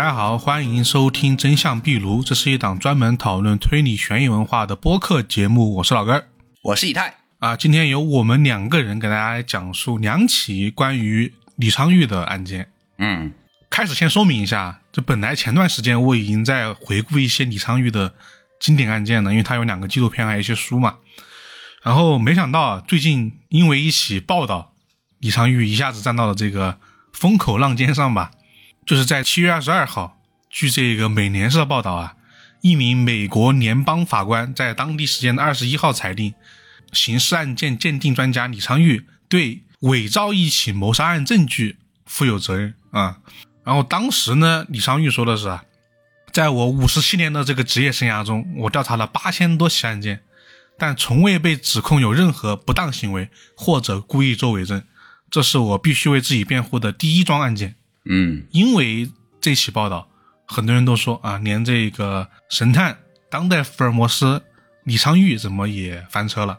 [0.00, 5.74] 大家好，欢迎收听《真相壁炉》，这是一档专门讨论推理悬疑文化的播客节目。
[5.74, 6.24] 我是老根儿，
[6.62, 7.54] 我是以太啊。
[7.54, 12.70] 今天由我们两个人给大家讲述两起关于李昌钰的案件。
[12.96, 13.30] 嗯，
[13.68, 18.14] 开始先说明一下，这本来前段时间我已经在回顾一些李昌钰的
[18.58, 20.96] 经典案件了，因为他有两个纪录片，还有一些书嘛。
[21.82, 24.72] 然后没想到最近因为一起报道，
[25.18, 26.78] 李昌钰一下子站到了这个
[27.12, 28.30] 风口浪尖上吧。
[28.90, 30.18] 就是在七月二十二号，
[30.50, 32.16] 据这个美联社报道啊，
[32.60, 36.34] 一名美国联邦法官在当地时间的二十一号裁定，
[36.90, 43.18] 刑事案件鉴定专家李昌钰对伪造一起谋杀案证据负有责任啊。
[43.62, 45.62] 然后当时呢，李昌钰说的是啊，
[46.32, 50.24] 在我五十七年的这个职业生涯中，我调查了八千多起案件，
[50.76, 54.82] 但从未被指控有任何不当行为或者故意作伪证，
[55.30, 57.76] 这是我必须为自己辩护的第一桩案件。
[58.04, 60.08] 嗯，因为这起报道，
[60.46, 62.98] 很多人都说啊，连这个神探、
[63.30, 64.42] 当代福尔摩斯
[64.84, 66.58] 李昌钰怎么也翻车了。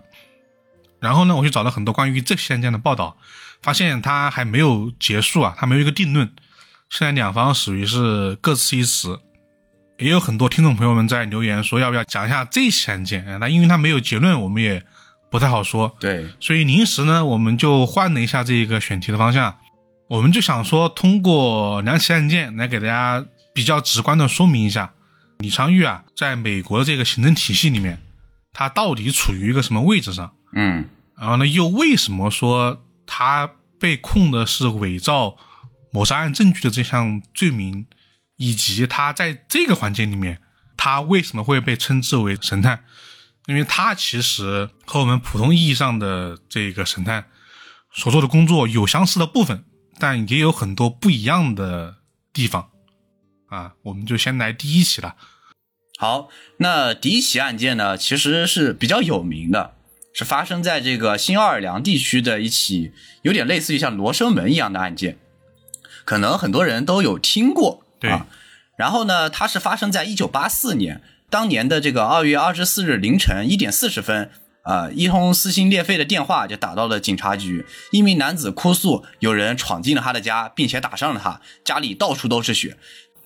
[1.00, 3.18] 然后呢，我去找了很多关于这起案件的报道，
[3.64, 6.32] 发现他还没有结束啊，他没有一个定论。
[6.90, 9.20] 现在两方属于是各持一词，
[9.98, 13.26] 也有很多听众朋友们在留言说要不要讲一下这起案件。
[13.40, 14.84] 那因为他没有结论，我们也
[15.32, 15.98] 不太好说。
[16.00, 19.58] 对，所以临时呢，我们就换了一下这个选题的方向。
[20.12, 24.94] 我们就想说，通过两起案件来给大家比较直观的说明一下，
[25.40, 27.98] 李昌钰啊，在美国的这个行政体系里面，
[28.52, 30.34] 他到底处于一个什么位置上？
[30.54, 35.38] 嗯，然后呢，又为什么说他被控的是伪造
[35.94, 37.86] 谋杀案证据的这项罪名，
[38.36, 40.42] 以及他在这个环节里面，
[40.76, 42.84] 他为什么会被称之为神探？
[43.46, 47.28] 因为他其实和我们普通意义上的这个神探
[47.94, 49.64] 所做的工作有相似的部分。
[50.02, 51.98] 但也有很多不一样的
[52.34, 52.72] 地方，
[53.50, 55.16] 啊，我们就先来第一起了。
[56.00, 59.76] 好，那第一起案件呢，其实是比较有名的，
[60.12, 65.20] 是发生在这个新奥尔良地区的一起有点类似于像罗生门一样的案件，
[66.04, 67.86] 可能很多人都有听过。
[68.00, 68.24] 对，
[68.76, 74.32] 然后呢，它是发生在一九八四年，当年的这个二月二十四日凌晨一点四十分。
[74.64, 74.90] 啊！
[74.92, 77.66] 一通撕心裂肺的电话就打到了警察局。
[77.92, 82.78] 一名男子哭诉，有人闯进了他的家，并且打伤了他，家里到处都是血。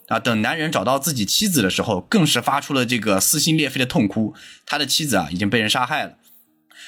[0.08, 0.20] 啊！
[0.20, 4.36] 等男人找到自己妻子的时候，更是发出了这个撕心裂肺的痛哭。
[4.66, 6.18] 他的妻子啊，已经被人杀害了。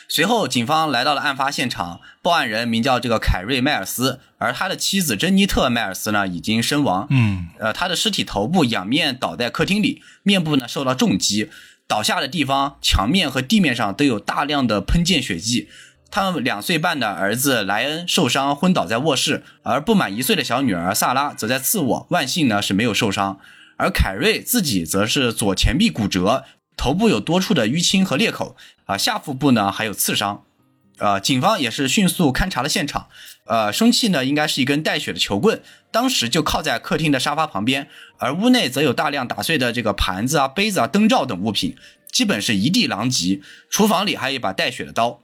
[0.07, 7.07] 随后，警方来到了案发现场，报案人名叫这个凯瑞·迈尔斯，而他的妻子珍妮特·迈尔斯呢，已经身亡。
[7.09, 11.49] 嗯，呃，他的尸体头部仰面倒在客厅里，面部呢受到重击。
[11.87, 15.69] 倒下的地方，墙面和地面上都有大量的喷溅血迹。
[16.11, 23.39] 他们两岁半的儿子莱恩受伤昏倒在卧室，而不满一岁的小女儿萨拉则在次卧，万幸呢是没有受伤。
[23.77, 26.43] 而凯瑞自己则是左前臂骨折，
[26.75, 28.55] 头部有多处的淤青和裂口，
[28.85, 30.43] 啊，下腹部呢还有刺伤。
[30.99, 33.07] 呃，警方也是迅速勘察了现场，
[33.45, 37.87] 呃，凶器呢应该是一根带血的球棍，当时就靠在客厅的沙发旁边，
[38.17, 41.75] 而屋内则有大量打碎的这个盘子啊、杯子啊、灯罩等物品，
[42.11, 43.41] 基本是一地狼藉。
[43.69, 45.21] 厨房里还有一把带血的刀，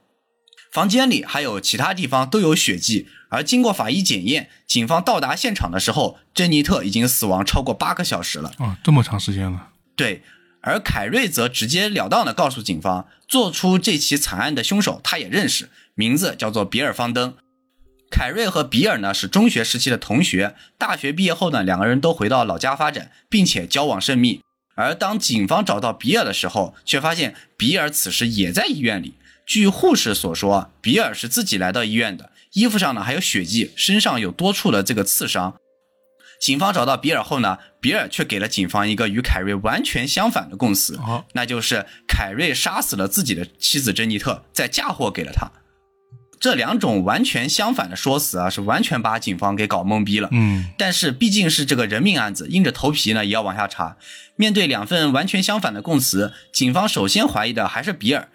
[0.70, 3.08] 房间里还有其他地方都有血迹。
[3.30, 8.52] 而经过法医检验，警方到达现场的时候，珍妮特已经死亡超过八个小时了。
[8.58, 9.70] 啊，这么长时间了。
[9.96, 10.22] 对。
[10.66, 17.34] 而凯瑞则直截了当地告诉警方，做出这起惨案的凶手他也认识，名字叫做比尔·方登。
[18.10, 24.40] 凯瑞和比尔呢是中学时期的同学，大学毕业后呢，两个人都回到老家发展，并且交往甚密。
[24.74, 29.14] 而当警方找到比尔的时候，却发现比尔此时也在医院里。
[29.44, 35.56] 据护士所说，比尔是自己来到医院的，衣服上呢还有血迹，身上有多处的这个刺伤。
[36.44, 41.00] 警方找到比尔后呢，比尔却给了警方一个与凯瑞完全相反的供词，
[41.32, 45.50] 那就是凯瑞杀死了自己的妻子珍妮特，再嫁祸给了他。
[46.38, 50.28] 这两种完全相反的说辞啊，是完全把警方给搞懵逼了。
[50.32, 53.96] 嗯，但是毕竟是这个人命案子，硬着头皮呢也要往下查。
[54.36, 58.28] 面对两份完全相反的供词，警方首先怀疑的还是比尔，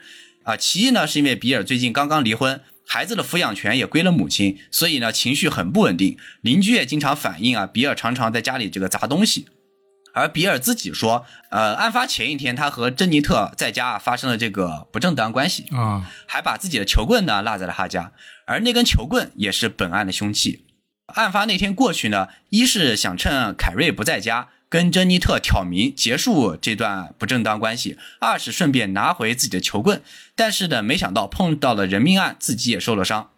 [0.46, 2.60] 啊，其一呢是因为比尔最近刚刚离婚。
[2.92, 6.18] 孩子的抚养权也归了母亲，所以呢情绪很不稳定。
[6.42, 9.48] 邻居也经常反映啊，比尔常常在家里这个砸东西。
[10.12, 18.12] 而比尔自己说，呃，案发前一天他和珍妮特在家发生了这个不正当关系啊，还把自己的球棍呢落在了他家，
[18.48, 20.66] 而那根球棍也是本案的凶器。
[21.16, 24.50] 案发那天过去呢，一是想趁凯瑞不在家。
[24.72, 30.04] 跟珍妮特挑明结束这段不正当关系，二是顺便拿回自己的球棍，
[30.36, 33.32] 但是呢，没想到碰到了人命案，自己也受了伤。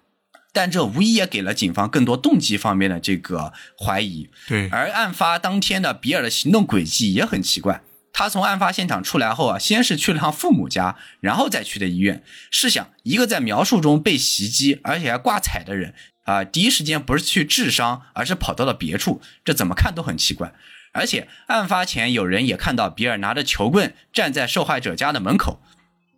[0.51, 4.29] 但这无疑也给了警方更多动机方面的这个怀疑。
[4.49, 7.81] 对，而案发当天的比尔的行动轨迹也很奇怪。
[8.11, 12.21] 他从案发现场出来后啊，先是去了趟父母家，然后再去的医院。
[12.51, 15.93] 试想，一个在描述中被袭击而且还挂彩的人
[16.31, 20.53] 啊，第一时间不是去治伤，而是跑到了别处，这怎么看都很奇怪。
[20.93, 25.61] 而且案发前有人也看到比尔拿着球棍站在受害者家的门口。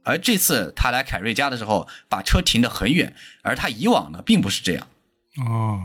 [0.04, 4.88] 而这次他来凯瑞家的时候，把车停得很远，而他以往呢并不是这样。
[5.38, 5.82] 哦，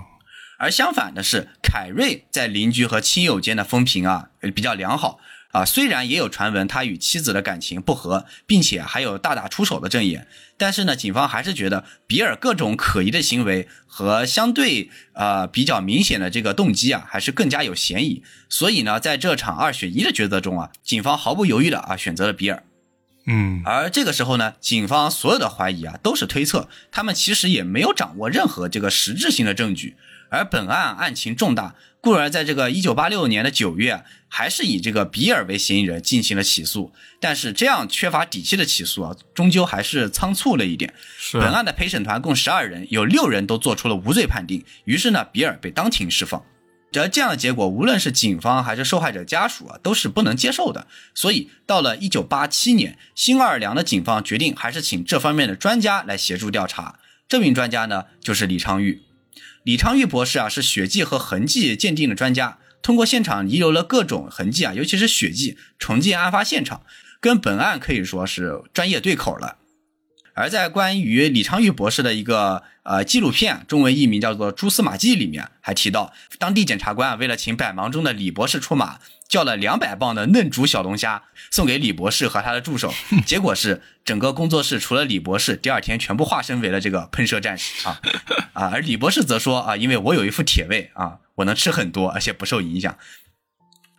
[0.59, 5.21] 而相反的是，凯瑞在邻居和亲友间的风评啊比较良好
[5.53, 10.27] 啊，虽然也有传闻他与妻子的感情不和，并且还有大打出手的证言，
[10.59, 18.23] 但是呢，警方还是觉得比尔各种可疑的行为和相对呃比较明显的这个动机啊，还是更加有嫌疑。
[18.51, 22.63] 所以呢，在这场二选一的抉择中啊，警方毫不犹豫的啊选择了比尔。
[23.31, 29.97] 嗯，而这个时候呢，警方所有的怀疑啊都是推测，他们其实也没有掌握任何这个实质性的证据。
[30.31, 36.93] 而本案案情重大，故而在这个一九八六年的九月，还是以这个比尔为嫌疑人进行了起诉。
[37.21, 40.95] 但是这样缺乏底气的起诉啊，终究还是仓促了一点。
[41.19, 46.45] 是本案的陪审团共十二人，有六人都做出了无罪判定，于是呢，比尔被当庭释放。
[46.91, 50.87] 这这样的结果，无论是警方还是受害者家属啊，都是不能接受的。
[51.15, 56.99] 所以，到了一九八七年，新奥尔良的警方决定还是请这方面的专家来协助调查。
[57.29, 59.03] 这名专家呢，就是李昌钰。
[59.69, 66.87] 李昌钰博士啊，是血迹和痕迹鉴定的专家，通过现场遗留了各种痕迹啊，尤其是血迹，重建案发现场，
[67.21, 69.59] 跟本案可以说是专业对口了。
[70.39, 82.95] 而在关于李昌钰博士的一个呃纪录片，中文译名叫做《蛛丝马迹》里面，还提到当地检察官为了请百忙中的李博士出马，叫了两百磅的嫩煮小龙虾送给李博士和他的助手，
[83.27, 88.01] 结果是整个工作室除了李博士，第二天全部化身为了这个喷射战士啊
[88.55, 88.71] 啊！
[88.73, 92.97] 而李博士则说啊，因为我有一副铁胃啊，我能吃很多，而且不受影响。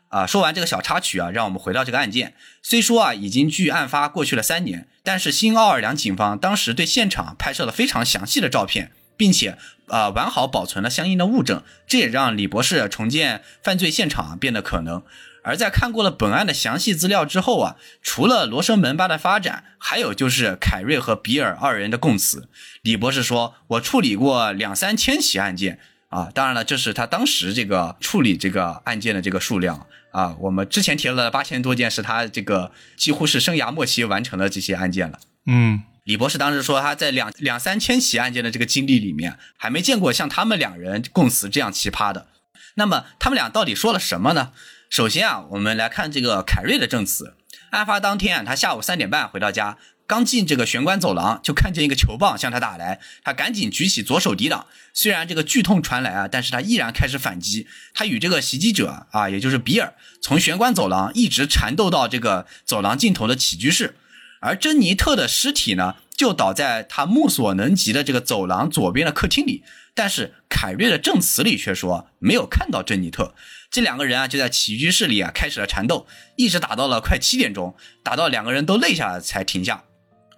[0.10, 2.34] 啊，说完这个小插曲啊，让我们回到这个案件。
[2.62, 9.58] 虽说啊，已经距案发过去了三年，但是新奥尔良警方当时对现场拍摄了非常详细的照片，并且
[9.88, 15.04] 啊完好保存了相应的物证，这也让李博士重建犯罪现场变得可能。
[15.42, 22.50] 而在看过了本案的详细资料之后啊，除了罗生门吧的发展，还有就是凯瑞和比尔二人的供词。
[22.82, 25.80] 李博士说：“我处理过两三千起案件
[26.10, 35.20] 啊，当然了，这是他当时这个处理这个案件的这个数量。”啊，我们之前提到的八千多件是他这个几乎是生涯末期完成的这些案件了。
[35.46, 42.28] 嗯，李博士当时说他在两两三千起案件的这个经历里面，还没见过像他们两人供词这样奇葩的。
[42.76, 44.52] 那么他们俩到底说了什么呢？
[44.90, 47.36] 首先啊，我们来看这个凯瑞的证词。
[47.72, 49.78] 案发当天啊，他下午三点半回到家。
[50.10, 54.66] 刚进这个玄关走廊，就看见一个球棒向他打来，他赶紧举起左手抵挡。
[54.92, 57.68] 虽然这个剧痛传来啊，但是他依然开始反击。
[57.94, 63.98] 他与这个袭击者啊，也就是比尔，从玄关走廊一直缠斗到这个走廊尽头的起居室，
[64.40, 69.64] 而珍妮特的尸体呢，就倒在他目所能及的这个走廊左边的客厅里。
[69.94, 73.36] 但是凯瑞的证词里却说没有看到珍妮特。
[73.70, 79.84] 这两个人啊，就在起居室里啊开始了缠斗，一直打到了快七点钟，打到两个人都累下来才停下。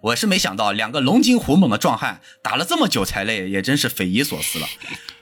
[0.01, 4.67] 我是没想到，两个龙精虎猛的壮汉打了这么久才累，也真是匪夷所思了。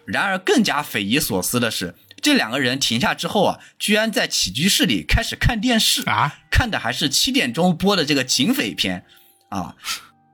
[0.06, 9.06] 然而，更加匪夷所思的是，这两个人停下之后啊，居然在起居室里开始看电视啊，看的还是七点钟播的这个警匪片
[9.50, 9.76] 啊。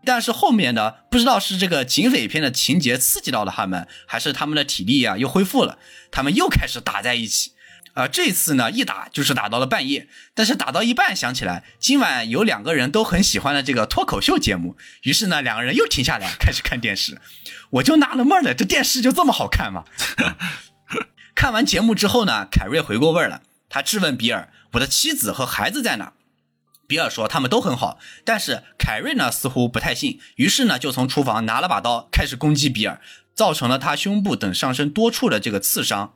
[0.05, 5.79] 但是后面呢，不知道是这个警匪片的情节刺激到了他们，还是他们的体力啊又恢复了，
[6.11, 7.53] 他们又开始打在一起。
[7.95, 17.19] 啊，这次呢一打就是打到了半夜，但是打到一半想起来今晚有两个人都很喜欢的这个脱口秀节目，于是呢两个人又停下来开始看电视。
[17.71, 19.85] 我就纳了闷了，这电视就这么好看吗？
[21.33, 26.13] 看完节目之后呢，凯瑞回过味儿了，他质问比尔：“我的妻子和孩子在哪？”
[26.87, 33.01] 比尔说：“他们都很好。”但是凯瑞呢似乎不太信，于是呢就从厨房拿了把刀开始攻击比尔，
[33.33, 36.13] 造成了他胸部等上身多处的这个刺伤。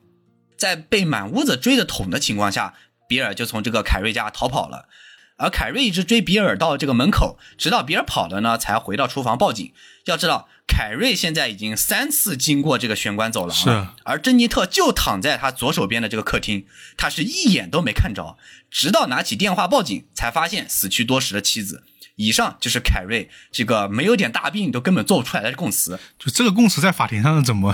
[0.59, 2.73] 在被满屋子追着捅的情况下，
[3.07, 4.89] 比尔就从这个凯瑞家逃跑了，
[5.37, 9.73] 而凯瑞一直追比尔到这个门口，直到比尔跑了呢，才回到厨房报警。
[10.05, 16.65] 要知道，凯瑞现在已经三次经过这个玄关走廊了，而珍妮特就躺在他左手边的这个客厅，
[16.97, 18.37] 他是一眼都没看着，
[18.69, 21.83] 直到拿起电话报警，才发现死去多时的妻子。
[22.15, 25.97] 以上就是凯瑞这个没有点大病都根本做不出来的供词。
[26.19, 27.73] 就这个供词在法庭上怎么？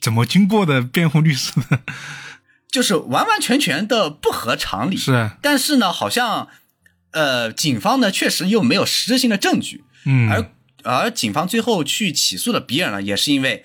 [0.00, 1.80] 怎么经过的辩护律师呢？
[2.70, 4.96] 就是完完全全的不合常理。
[4.96, 6.48] 是，但是呢，好像
[7.12, 9.84] 呃，警方呢确实又没有实质性的证据。
[10.04, 10.52] 嗯，而
[10.84, 13.64] 而警方最后去起诉了比尔呢，也是因为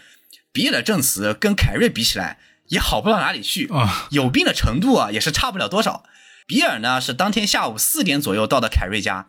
[0.51, 6.05] 比尔的证词跟凯瑞比起来也好不到哪里去啊，有病的程度啊也是差不了多少。
[6.47, 9.27] 比尔呢是当天下午四点左右到的凯瑞家，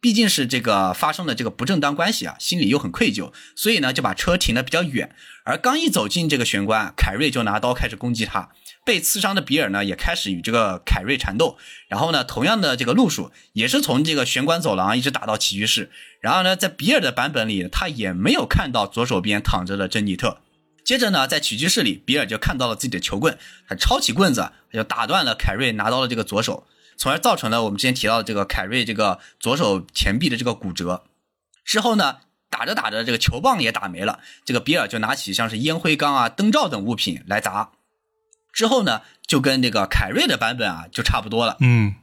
[0.00, 5.14] 毕竟是这个发生的这个不正当关系啊，心里又很愧疚，所以呢就把车停的比较远。
[5.44, 8.50] 而刚一走进这个玄关，凯瑞就拿刀开始攻击他。
[8.82, 11.58] 被刺伤的比尔呢，也开始与这个凯瑞缠斗。
[11.88, 15.90] 然后呢，同样的这个路数也是从这个玄关走廊一直打到起居室。
[16.22, 20.40] 然后呢，在比尔的版本里，他也没有看到左手边躺着的珍妮特。
[20.82, 23.36] 接着呢，在起居室里，比尔就看到了自己的球棍，
[23.68, 26.66] 他抄起棍子就打断了凯瑞拿刀的这个左手，
[27.00, 31.04] 从而造成了我们之前提到的这个凯瑞这个左手前臂的这个骨折。
[31.64, 32.18] 之后呢，
[32.50, 37.70] 打着打着，这个球棒也打没了，这个比尔就拿起像是烟灰缸啊、灯罩等物品来砸。
[38.52, 41.56] 之后呢，就跟这个凯瑞的版本啊就差不多了。
[41.60, 41.94] 嗯，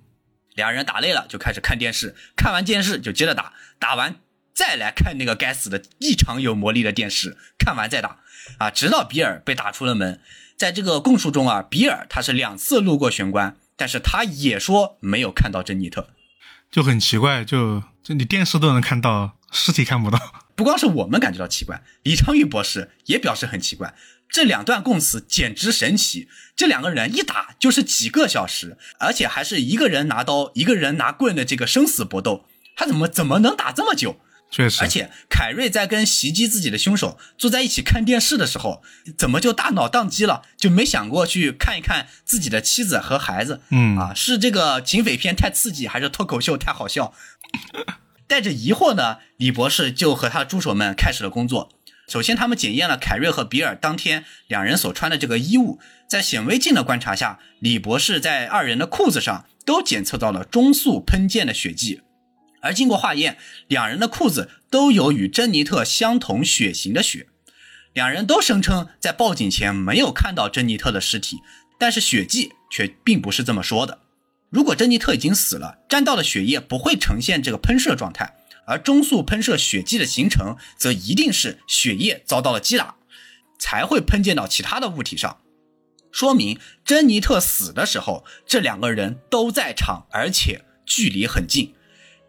[0.56, 4.16] 两人打累了就开始看电视，看完电视就接着打，打完
[4.56, 8.22] 再来看那个该死的异常有魔力的电视，看完再打，
[8.58, 10.20] 啊，直到比尔被打出了门。
[10.58, 16.10] 在这个供述中啊，比尔他是两次路过玄关，但是他也说没有看到珍妮特，
[16.70, 20.20] 就很奇怪，就就你电视都能看到，尸体看不到。
[20.58, 23.94] 不光是我们感觉到奇怪，李昌钰博士也表示很奇怪。
[24.28, 34.20] 这两段供词简直神奇，这两个人一打就是几个小时，而且还是一个人拿刀，一个人拿棍的这个生死搏斗，他怎么怎么能打这么久？
[34.50, 38.82] 确实，而且凯瑞在跟袭击自己的凶手坐在一起看电视的时候，
[39.18, 40.44] 怎么就大脑宕机了？
[40.58, 43.62] 就没想过去看一看自己的妻子和孩子？
[43.70, 47.14] 嗯啊，是这个警匪片太刺激，还是脱口秀太好笑？
[48.26, 51.70] 带着疑惑呢，李博士就和他的助手们开始了工作。
[52.08, 62.02] 首先，他们检验了凯瑞和比尔当天两人所穿的这个衣物，在显微镜的观察下，李博士在二人的裤子上都检测到了中速喷溅的血迹。
[62.62, 63.38] 而经过化验，
[63.68, 67.28] 两人的裤子都有与珍妮特相同血型的血。
[67.94, 71.38] 两人都声称在报警前没有看到珍妮特的尸体，
[71.80, 74.00] 但是血迹却并不是这么说的。
[74.50, 78.36] 如果珍妮特已经死了，沾到的血液不会呈现这个喷射状态，
[78.66, 82.96] 而中速喷射血迹的形成，则一定是血液遭到了击打，
[83.60, 85.38] 才会喷溅到其他的物体上。
[86.12, 91.74] 说明珍妮特死的时候，这两个人都在场，而且距离很近。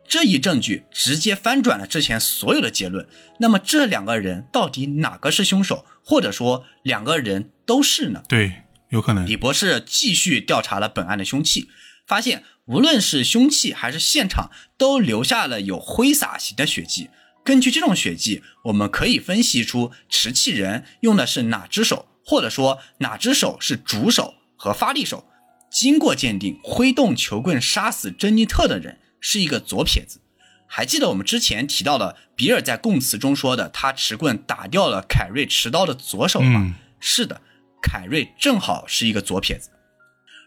[0.09, 3.07] 这一证据直接翻转了之前所有的结论。
[3.41, 8.23] 那么这两个人到底哪个是凶手，或者说两个人都是呢？
[8.29, 9.27] 对，有可能。
[9.27, 11.69] 李博士继续调查了本案的凶器，
[12.07, 17.11] 发现无论是凶器还是现场，都留下了有挥洒型的血迹。
[17.45, 25.27] 根据这种血迹，我们可以分析出持器人用的是哪只手，或者说哪只手是主手和发力手。
[25.71, 28.99] 经过鉴定，挥动球棍杀死珍妮特的人。
[29.21, 30.21] 是一个左撇子，
[30.69, 36.77] 还记得我们之前提到的比尔在供词中说的，他持棍打掉了凯瑞持刀的左手吗？
[37.01, 37.41] 是的，
[37.83, 39.71] 凯瑞正好是一个左撇子，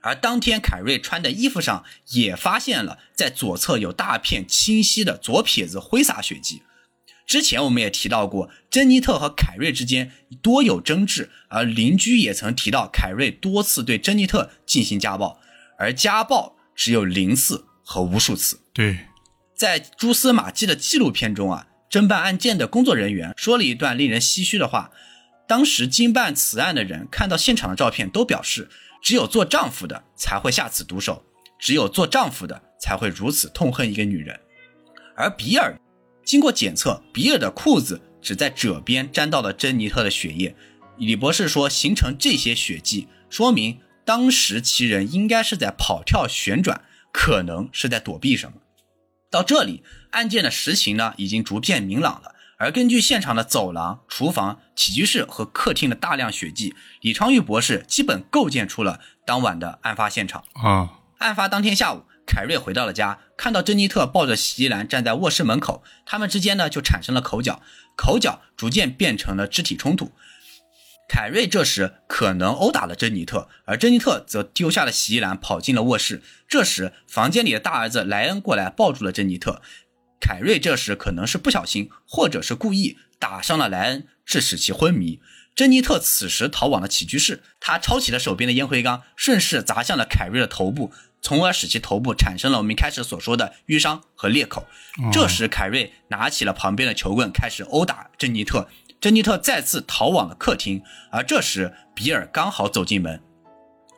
[0.01, 6.63] 而当天凯瑞穿的衣服上也发现了在左侧有大片清晰的左撇子挥洒血迹。
[7.27, 10.11] 之前我们也提到过，珍妮特和凯瑞之间
[10.41, 15.41] 多有争执，而邻居也曾提到凯瑞多次对珍妮特进行家暴，
[15.77, 17.65] 而家暴只有零次。
[17.83, 18.60] 和无数次。
[18.73, 19.07] 对，
[19.55, 24.91] 在蛛丝马迹的纪录片中啊，侦办案件的工作人员说了一段令人唏嘘的话。
[25.47, 28.69] 当时经办此案的人看到现场的照片，都表示，
[29.03, 31.25] 只有做丈夫的才会下此毒手，
[31.59, 34.39] 只有做丈夫的才会如此痛恨一个女人。
[35.17, 35.77] 而比尔，
[36.23, 40.55] 经过检测，比尔的裤子只在褶边沾到了珍妮特的血液。
[40.97, 46.85] 李博士说，形成这些血迹，说明当时其人应该是在跑跳旋转。
[47.11, 48.57] 可能是在躲避什么。
[49.29, 52.35] 到这里，案件的实情呢已经逐渐明朗了。
[52.57, 60.43] 而根据现场的走廊、厨房、起居室和客厅的大量血迹，李昌钰博士基本构建出了当晚的案发现场。
[60.53, 67.63] 啊，案发当天下午，凯瑞回到了家，看到珍妮特抱着洗衣篮站在卧室门口，他们之间呢就产生了口角，
[67.95, 70.11] 口角逐渐变成了肢体冲突。
[71.13, 76.21] 凯瑞这时可能殴打了珍妮特，而珍妮特则丢下了洗衣篮，跑进了卧室。
[76.47, 79.61] 这时，房间里的大儿子莱恩过来抱住了珍妮特。
[80.21, 85.19] 凯瑞这时可能是不小心，或者是故意打伤了莱恩，致使其昏迷。
[85.53, 94.65] 珍妮特此时逃往了起居室，他抄起了手边的烟灰缸，顺势砸向了凯瑞的头部，从而使其头部产生了我们一开始所说的淤伤和裂口。
[95.11, 98.69] 这时，凯瑞拿起了旁边的球棍，开始殴打珍妮特。
[99.01, 103.19] 珍妮特再次逃往了客厅，而这时比尔刚好走进门，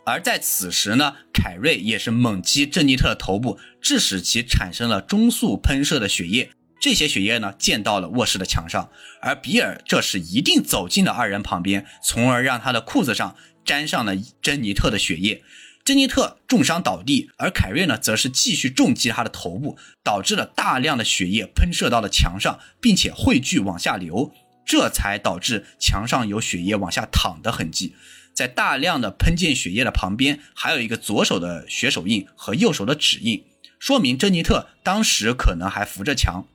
[0.05, 6.51] 而在此时呢，凯瑞也是猛击珍妮特的头部，致使其产生了中速喷射的血液。
[6.79, 8.89] 这些血液呢溅到了卧室的墙上，
[9.21, 15.43] 而比尔这时一定走进了二人旁边，从而让他的裤子上沾上了珍妮特的血液。
[15.83, 24.33] 珍妮特重伤倒地，而凯瑞呢，则是继续重击他的头部，导致了大量的血液喷射到了墙上，并且汇聚往下流，
[24.65, 27.95] 这才导致墙上有血液往下淌的痕迹。
[28.33, 33.45] 在大量的喷溅血液的旁边，还有一个左手的血手印和右手的指印，
[33.77, 36.47] 说明珍妮特当时可能还扶着墙。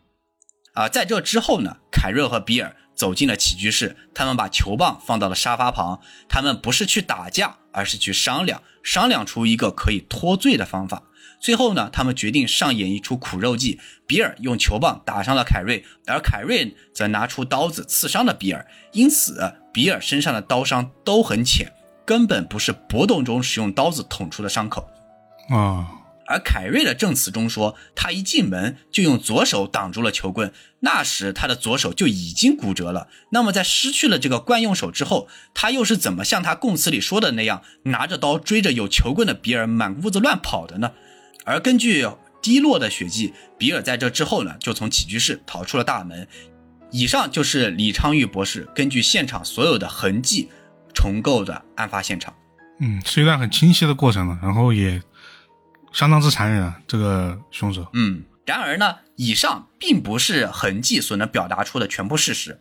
[0.75, 11.05] 啊，在这之后呢，凯瑞和比尔走进了起居室，他们把球棒放到了沙发旁，他们不是去打架，而是去商量，商量出一个可以脱罪的方法。
[11.41, 21.73] 最后呢，他们决定上演一出苦肉计，比尔用球棒打伤了凯瑞，而凯瑞则拿出刀子刺伤了比尔，因此比尔身上的刀伤都很浅，
[22.05, 24.89] 根本不是搏斗中使用刀子捅出的伤口。
[25.51, 25.89] 啊，
[26.27, 33.09] 而凯瑞的证词中说，他一进门就用左手挡住了球棍，那时他的左手就已经骨折了。
[33.31, 40.93] 那么在失去了这个惯用手之后，他又是怎么像他供词里说的那样，拿着刀追着有球棍的比尔满屋子乱跑的呢？
[41.49, 42.07] 而根据
[42.43, 46.29] 滴落的血迹，比尔在这之后呢，就从起居室逃出了大门。
[46.91, 50.49] 以上就是李昌钰博士根据现场所有的痕迹
[50.95, 52.35] 重构的案发现场。
[52.81, 55.03] 嗯，是一段很清晰的过程了，然后也
[55.93, 57.87] 相当之残忍啊，这个凶手。
[57.95, 62.61] 嗯，然而呢，以上并不是痕迹所能表达出的全部事实。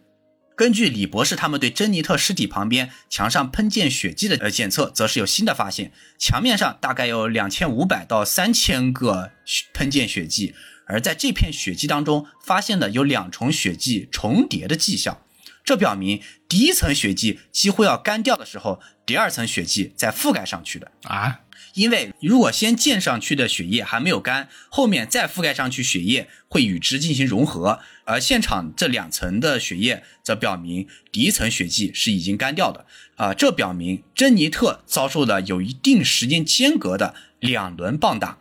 [0.57, 9.31] 根据李博士他们对珍妮特尸体旁边墙上喷溅血迹的呃检测，则是有新的发现，墙面上大概有两千五百到三千个
[9.71, 10.55] 喷溅血迹，
[10.87, 15.21] 而在这片血迹当中，发现的有两重血迹重叠的迹象，
[15.67, 20.89] 这表明第一层血迹几乎要干掉的时候，第二层血迹再覆盖上去的。
[21.03, 21.41] 啊，
[21.73, 32.85] 因为如果先溅上去的血液还没有干，后面再覆盖上去血液会与之进行融合，而现场这两层的血液则表明第一层血迹是已经干掉的。
[33.17, 38.37] 啊、这表明珍妮特遭受了有一定时间间隔的两轮棒打。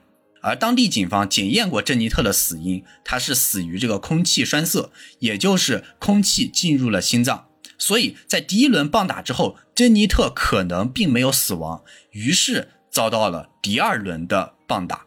[0.47, 7.49] 而当地警方检验过珍妮特的死因，她是死于这个空气栓塞，也就是空气进入了心脏。
[7.77, 11.83] 所以在第一轮棒打之后，珍妮特可能并没有死亡，
[12.13, 15.07] 于是遭到了第二轮的棒打。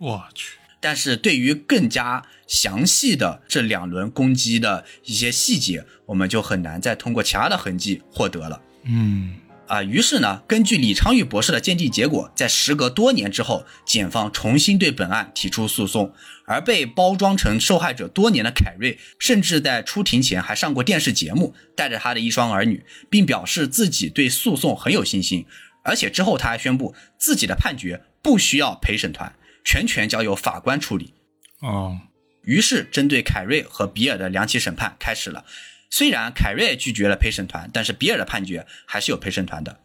[0.00, 8.62] 我去，但是对于更加详细的这两轮攻击的一些细节，我们就很难再通过其他的痕迹获得了。
[8.84, 9.36] 嗯，
[9.68, 16.12] 啊，于是呢，根据李昌钰博士的鉴定结果，在时隔多年之后，检方重新对本案提出诉讼。
[16.46, 25.44] 而被包装成受害者多年的凯瑞，甚至在出庭前还上过电视节目，带着他的一双儿女，并表示自己对诉讼很有信心。
[25.84, 31.12] 而且之后他还宣布自己的判决不需要陪审团，全权交由法官处理。
[31.60, 31.98] 哦，
[32.44, 35.44] 于是，针对凯瑞和比尔的两起审判开始了。
[35.90, 39.80] 虽然凯瑞拒绝了陪审团，但是比尔的判决还是有陪审团的，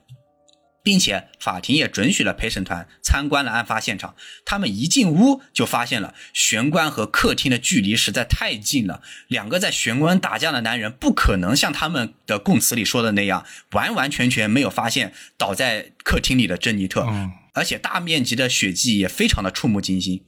[0.84, 4.16] 并且法庭也准许了陪审团参观了案发现场。
[4.46, 17.06] 他们一进屋就发现了玄关和客厅的距离实在太近了，两个在玄关打架的男人不可能像他们的供词里说的那样，完完全全没有发现倒在客厅里的珍妮特。
[17.08, 20.26] 嗯，而且大面积的血迹也非常的触目惊心。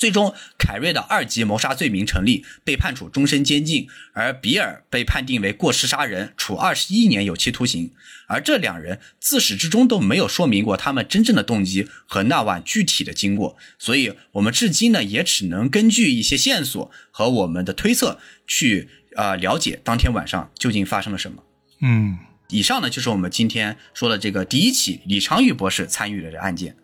[0.00, 7.92] 最终，凯瑞的二级谋杀罪名成立，被判处终身监禁；而比尔被判定为过失杀人，处二十一年有期徒刑。
[8.26, 21.42] 而这两人自始至终都没有说明过他们真正的动机和那晚具体的经过，所以我们至今呢也只能根据一些线索和我们的推测去呃了解当天晚上究竟发生了什么。
[21.82, 22.16] 嗯，
[22.48, 26.74] 以上呢就是我们今天说的这个第一起李昌钰博士参与的案件。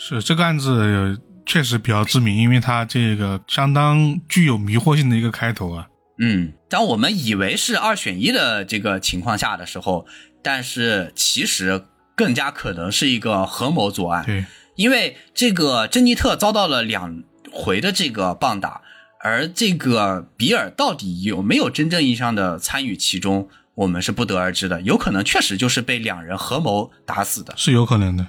[0.00, 5.88] 是这个案子呃确实比较知名，因为它这个相当具有迷惑性的一个开头啊。
[6.20, 10.06] 嗯，当我们以为是二选一的这个情况下的时候，
[10.42, 14.26] 但是其实更加可能是一个合谋作案。
[14.26, 14.44] 对，
[14.76, 18.82] 因为这个珍妮特遭到了两回的这个棒打，
[19.20, 24.82] 而这个比尔到底有没有真正意义上的参与其中，我们是不得而知的。
[24.82, 27.54] 有可能确实就是被两人合谋打死的。
[27.56, 28.26] 是有可能的。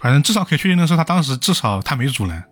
[0.00, 2.44] 反正至少可以确定的是，他当时至少他没阻拦，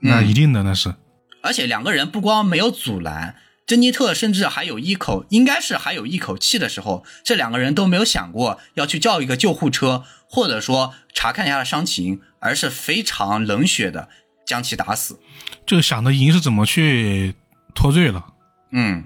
[0.00, 0.94] 那嗯一定的那是。
[1.42, 3.34] 而且两个人不光没有阻拦，
[3.66, 14.08] 珍妮特甚至还有一口，应该是还有一口气的时候，这两个人都没有想过要去叫一个救护车，或者说查看一下伤情，而是非常冷血的
[14.46, 15.18] 将其打死。
[15.66, 17.34] 就想着已经是怎么去
[17.74, 18.26] 脱罪了，
[18.72, 19.04] 嗯，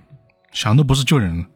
[0.52, 1.46] 想的不是救人了。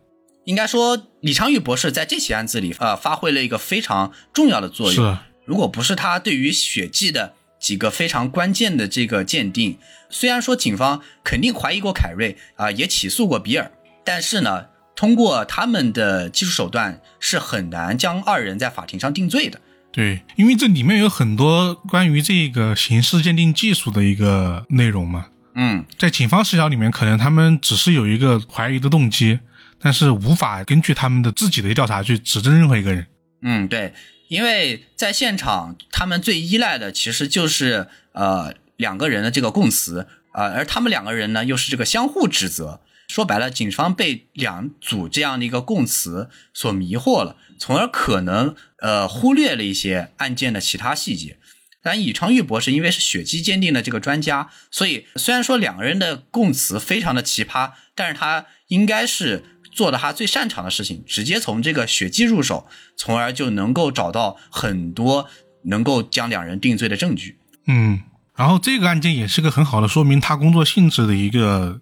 [0.44, 4.94] 应该说李昌钰博士在这起案子里，呃，发挥了一个非常重要的作用。
[4.94, 9.78] 是，如果不是他对于血迹的几个非常关键的这个鉴定。
[10.08, 13.70] 虽然说警方肯定怀疑过凯瑞啊，也起诉过比尔，
[14.04, 19.60] 但是呢，通过他们的技术手段是很难将二人在法庭上定罪的。
[19.92, 25.26] 对，因为这里面有很多关于这个刑事鉴定技术的一个内容嘛。
[25.54, 29.40] 嗯，在警方视角里面，可能他们只是有一个怀疑的动机，
[29.80, 33.06] 但是无法根据他们的自己的调查去指证任何一个人。
[33.42, 33.92] 嗯，对，
[34.30, 42.80] 因为在现场，他们最依赖的其实就是呃两个人的这个供词啊、而他们两个人呢又是这个相互指责。
[43.08, 51.38] 说白了，警方被两组这样的一个供词所迷惑了，从而可能呃忽略了一些案件的其他细节。
[51.82, 59.42] 但尹昌钰博士因为是血迹鉴定的这个专家，所以虽然说两个人的供词非常的奇葩，但是他应该是
[59.80, 62.66] 做的他最擅长的事情，直接从这个血迹入手，
[62.98, 65.26] 从而就能够找到很多
[65.62, 67.38] 能够将两人定罪的证据。
[67.66, 68.02] 嗯，
[68.36, 71.80] 然后这个案件也是个很好的说明他工作性质的一个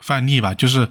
[0.00, 0.88] 范例吧，就是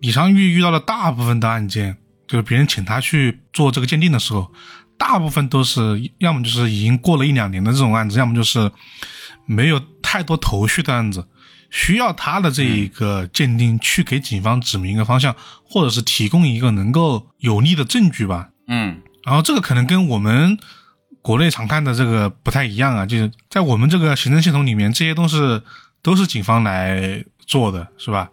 [0.00, 1.96] 李昌钰遇到了大部分的案件，
[2.28, 4.52] 就是别人请他去做这个鉴定的时候，
[4.96, 8.70] 大部分都是要么就是已经过了一两年的这种案子，要么就是
[9.44, 11.26] 没有太多头绪的案子，
[11.74, 15.34] 需要他的这一个鉴定去给警方指明一个方向，
[15.64, 18.50] 或者是提供一个能够有力的证据吧。
[18.68, 20.56] 嗯然后这个可能跟我们
[21.20, 25.60] 国内常看的这个不太一样啊，就是在我们这个行政系统里面，这些都是
[26.00, 28.30] 都是警方来做的，是吧？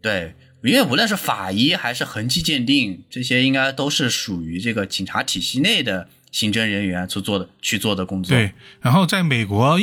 [0.00, 8.36] 对，因为无论是法医还是痕迹鉴定，这些应该都是属于这个警察体系内的刑侦人员去做的去做的工作。
[8.36, 8.52] 对。
[8.80, 9.76] 然后在美国，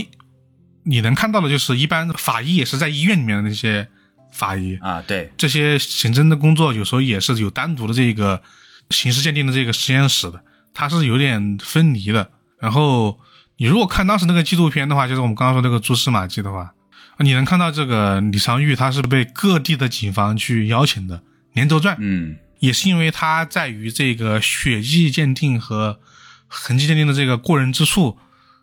[0.84, 3.88] 你能看到的就是一般法医也是在医院里面的那些
[4.32, 8.42] 法医，啊，对，这些刑侦的工作有时候也是有单独的这个
[8.90, 10.44] 刑事鉴定的这个实验室的，
[10.74, 12.32] 它是有点分离的。
[12.60, 13.20] 然后
[13.58, 16.74] 你如果看当时那个纪录片的话，就是我们刚刚说那个蛛丝马迹的话，
[17.20, 21.22] 你能看到这个李昌钰他是被各地的警方去邀请的，
[21.54, 26.00] 连轴转，嗯也是因为他在于这个血迹鉴定和
[26.48, 28.18] 痕迹鉴定的这个过人之处，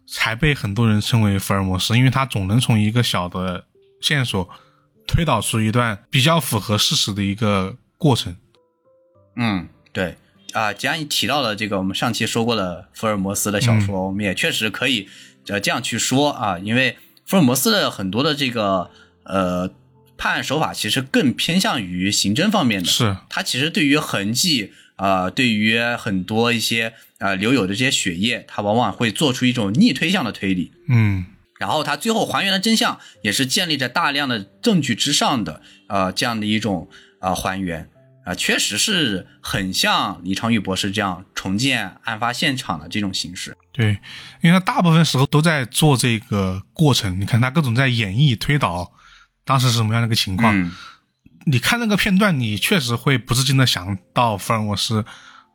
[0.06, 3.66] 才被很多人称为福尔摩斯，因为他总能从一个小的
[4.00, 4.48] 线索
[5.06, 8.36] 推导出一段比较符合事实的一个过程。
[9.36, 10.16] 嗯，对。
[10.52, 15.08] 啊，既然你提到了这个，我们上期说过的福尔摩斯的小说，我们也确实可以
[15.46, 18.90] 呃这样去说啊，因为福尔摩斯的很多的这个
[19.22, 19.70] 呃
[20.18, 30.72] 判案手法其实更偏向于刑侦方面的，是，它其实对于痕迹啊、呃对于很多一些呃留有的这些血液，它往往会做出一种逆推向的推理。
[30.88, 31.24] 嗯，
[31.58, 36.88] 然后他最后还原的真相也是建立在大量的证据之上的，呃，这样的一种
[37.20, 37.88] 呃还原，
[38.24, 43.56] 啊、确实是很像李昌钰博士这样重建案发现场的这种形式。
[43.72, 43.98] 对，
[44.42, 48.92] 因为他大部分时候都在做这个过程，你看他各种在演绎推导
[49.44, 50.54] 当时是什么样的一个情况。
[50.54, 50.72] 嗯，
[51.46, 55.05] 你看那个片段，你确实会不自禁的想到福尔摩斯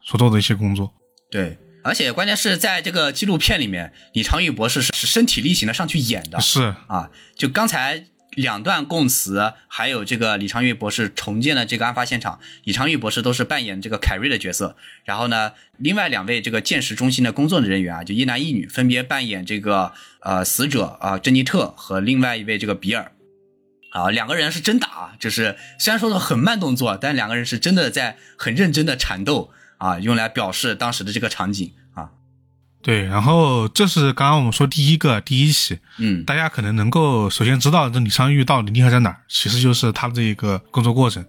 [0.02, 0.94] 所做的一些工作。
[1.30, 8.06] 对，而且关键是在这个纪录片里面，李昌钰博士是是身体力行的上去演的是，啊，就刚才。
[8.36, 14.76] 两段供词，还有这个李昌钰博士重建的这个案发现场，李昌钰博士都是扮演这个凯瑞的角色。
[15.06, 23.10] 然后呢，另外两位这个鉴识中心的工作人员啊，就一男一女，分别扮演这个呃死者啊、珍妮特和另外一位这个比尔。
[23.96, 32.10] 啊，两个人是真打啊，就是虽然说是很慢动作，但两个人是真的在很认真的缠斗啊，用来表示当时的这个场景啊。
[32.82, 33.06] 对。
[33.06, 41.26] 然后这是刚刚我们说第一个第一起，嗯大家可能能够首先知道这李昌钰到底厉害在哪儿，其实就是他的这个工作过程。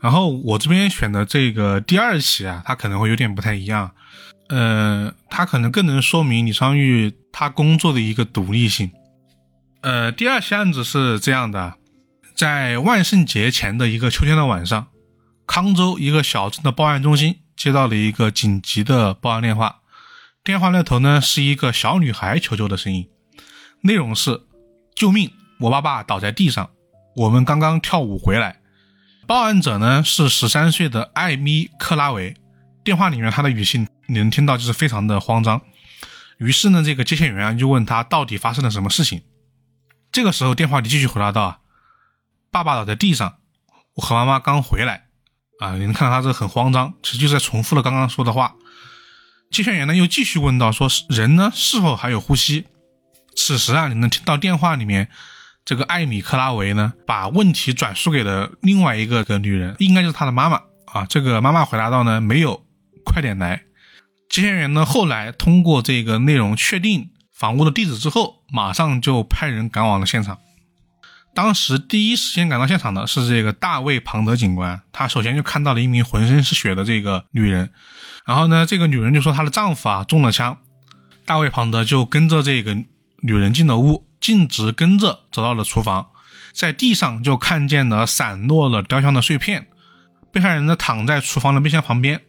[0.00, 3.90] 然后我这边选的这个第二起啊，它可能会有点不太一样，
[4.48, 8.90] 呃，它可能更能说明李昌钰他工作的一个独立性。
[9.82, 11.74] 呃，第二起案子是这样的，
[12.38, 14.86] 在万圣节前的一个秋天的晚上，
[15.44, 19.80] 康州一个小镇的报案中心接到了一个紧急的报案电话，
[20.44, 23.08] 电话那头呢是一个小女孩求救的声音，
[23.80, 24.42] 内容是：
[24.94, 25.32] 救命！
[25.58, 26.70] 我爸爸倒在地上，
[27.16, 28.60] 我们刚刚跳舞回来。
[29.26, 32.36] 报案者呢是十三岁的艾米克拉维，
[32.84, 35.60] 电话里面他的语气你能听到就是非常的慌张。
[36.38, 39.22] 于是呢，这个接线员就问他到底发生了什么事情。
[40.12, 41.58] 这个时候电话里继续回答道啊
[42.50, 43.38] ：“爸爸倒在地上，
[43.94, 45.04] 我和妈妈刚回来。”
[45.60, 48.54] 啊，你能看到他这很慌张，其实就是在重复了刚刚说的话。
[49.50, 52.66] 接线员呢又继续问到说：“人呢是否还有呼吸？”
[53.34, 55.08] 此时啊，你能听到电话里面
[55.64, 61.06] 这个艾米克拉维呢把问题转述给了另外一个个女人，应该就是他的妈妈啊。
[61.06, 62.64] 这个妈妈回答到呢：“没有，
[63.04, 63.64] 快点来。”
[64.30, 70.38] 接线员呢后来通过这个内容确定房屋的地址之后，马上就派人赶往了现场。
[71.38, 77.70] 当时第一时间赶到现场的是这个大卫·庞德警官，他首先就看到了一名浑身是血的这个女人，
[78.26, 80.58] 然后呢，这个女人就说她的丈夫啊中了枪，
[81.24, 82.74] 大卫·庞德就跟着这个
[83.20, 86.08] 女人进了屋，径直跟着走到了厨房，
[86.52, 89.68] 在地上就看见了散落了雕像的碎片，
[90.32, 92.20] 被害人呢躺在厨房的冰箱旁边，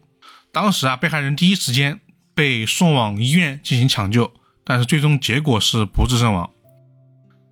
[0.51, 1.99] 当时啊，被害人第一时间
[2.35, 4.31] 被送往医院进行抢救，
[4.63, 6.51] 但是最终结果是不治身亡。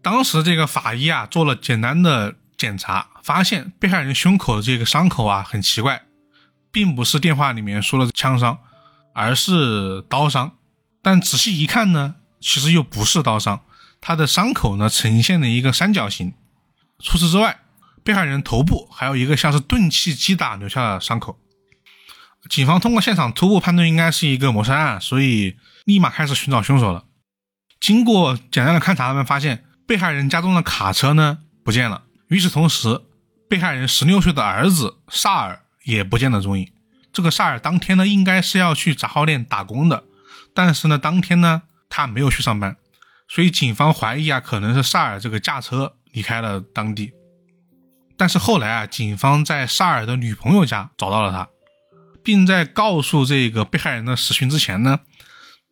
[0.10, 6.04] 当时这个法医啊做了简单的检查，发现被害人胸口的这个伤口啊很奇怪，
[6.72, 8.58] 并不是电话里面说的枪伤，
[9.14, 10.54] 而是刀伤。
[11.02, 13.60] 但仔细一看呢，其实又不是刀伤，
[14.00, 16.34] 他的伤口呢呈现了一个三角形。
[17.04, 17.60] 除此之外，
[18.02, 21.38] 被害人头部还有一个像是钝器击打留下的伤口。
[22.50, 27.04] 警方通过现场初步判断应该是一个谋杀案，所以立马开始寻找凶手了。
[27.82, 29.66] 经过简单的勘查，他们发现。
[29.88, 32.04] 被害人家中的卡车呢不见了。
[32.28, 33.02] 与此同时，
[33.50, 36.70] 被害人十六岁的儿子萨尔也不见了踪影。
[37.14, 40.04] 这个萨尔当天呢应该是要去杂货店打工的，
[40.54, 42.76] 但是呢当天呢他没有去上班，
[43.30, 47.14] 所以警方怀疑啊可能是萨尔这个驾车离开了当地。
[48.18, 51.48] 但是后来啊警方在萨尔的女朋友家找到了他，
[52.24, 55.00] 并在告诉这个被害人的死讯之前呢，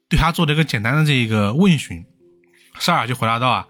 [0.08, 2.06] 对他做了一个简单的这个问询。
[2.80, 3.68] 萨尔就回答道啊。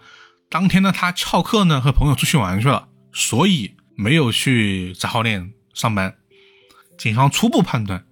[0.48, 6.16] 当天呢，他翘课呢，和朋友出去玩去了，所以没有去杂货店上班。
[6.96, 8.06] 警方初步判断，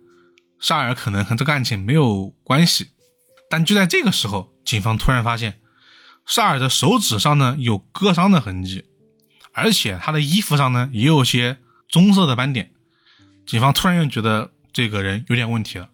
[0.58, 2.88] 沙尔可能和这个案情没有关系。
[3.48, 5.60] 但就在这个时候，警方突然发现，
[6.26, 8.84] 沙尔的手指上呢有割伤的痕迹，
[9.52, 12.72] 而且他的衣服上呢也有些棕色的斑点。
[13.46, 15.88] 警方突然又觉得这个人有点问题了，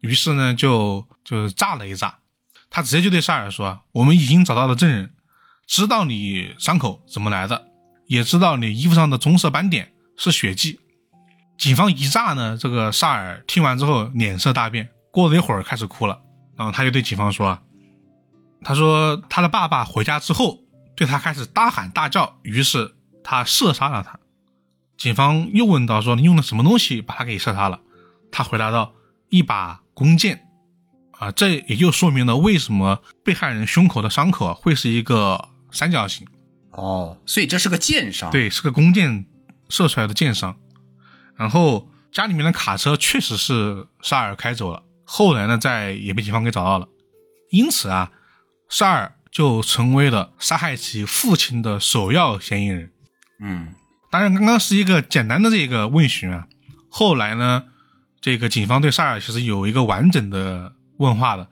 [0.00, 2.18] 于是呢就就炸了一炸，
[2.68, 5.14] 他直接就对沙尔说：“我们已经找到了证人。”
[5.68, 7.68] 知道你伤口怎么来的，
[8.06, 10.80] 也知道你衣服上的棕色斑点是血迹。
[11.58, 16.18] 警方一炸呢，这个萨尔听完之后脸色大变，过了一会儿开始哭了。
[16.56, 17.58] 然后他就对警方说
[18.64, 20.58] ：“他说他的爸爸回家之后
[20.96, 24.18] 对他开始大喊大叫，于是他射杀了他。”
[24.96, 27.78] 警方又问到：“说你用的什么东西把他给射杀了？”
[28.32, 28.94] 他回答道
[29.28, 30.46] ：“一把弓箭。”
[31.20, 35.47] 啊，这也就说明了为什么被害人胸口的伤口会是一个。
[35.70, 36.26] 三角形，
[36.70, 39.26] 哦，所以这是个箭伤，对，是个弓箭
[39.68, 40.56] 射出来的箭伤。
[41.36, 46.88] 然后家里面的卡车确实是沙尔开走了，后来呢，在也被警方给找到了。
[47.50, 48.10] 因此啊，
[48.68, 52.92] 沙尔就成为了杀害其父亲的首要嫌疑人。
[53.40, 53.74] 嗯，
[54.10, 56.46] 当然，刚刚是一个简单的这个问询啊，
[56.90, 57.64] 后来呢，
[58.20, 61.48] 这个警方对沙尔其实有一个完整的问话的，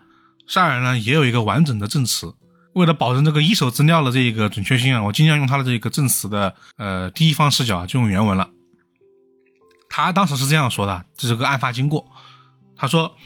[0.46, 2.34] 沙尔呢也有一个完整的证词。
[2.76, 8.50] 为了保证这个一手资料的这个准确性啊，我尽量用他的这个证词的呃第一方视角啊，就用原文了。
[9.88, 12.06] 他当时是这样说的：这是个案发经过。
[12.76, 13.16] 他说，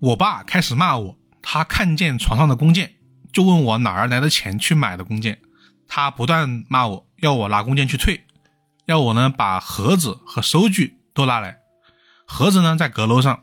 [0.00, 2.94] 我爸开始骂我，他看见床上的弓箭，
[3.34, 5.42] 就问我哪儿来的钱去买的弓箭。
[5.86, 8.24] 他不断骂我，要我拿弓箭去退，
[8.86, 11.58] 要我呢把盒子和收据都拿来。
[12.26, 13.42] 盒子呢在阁楼上。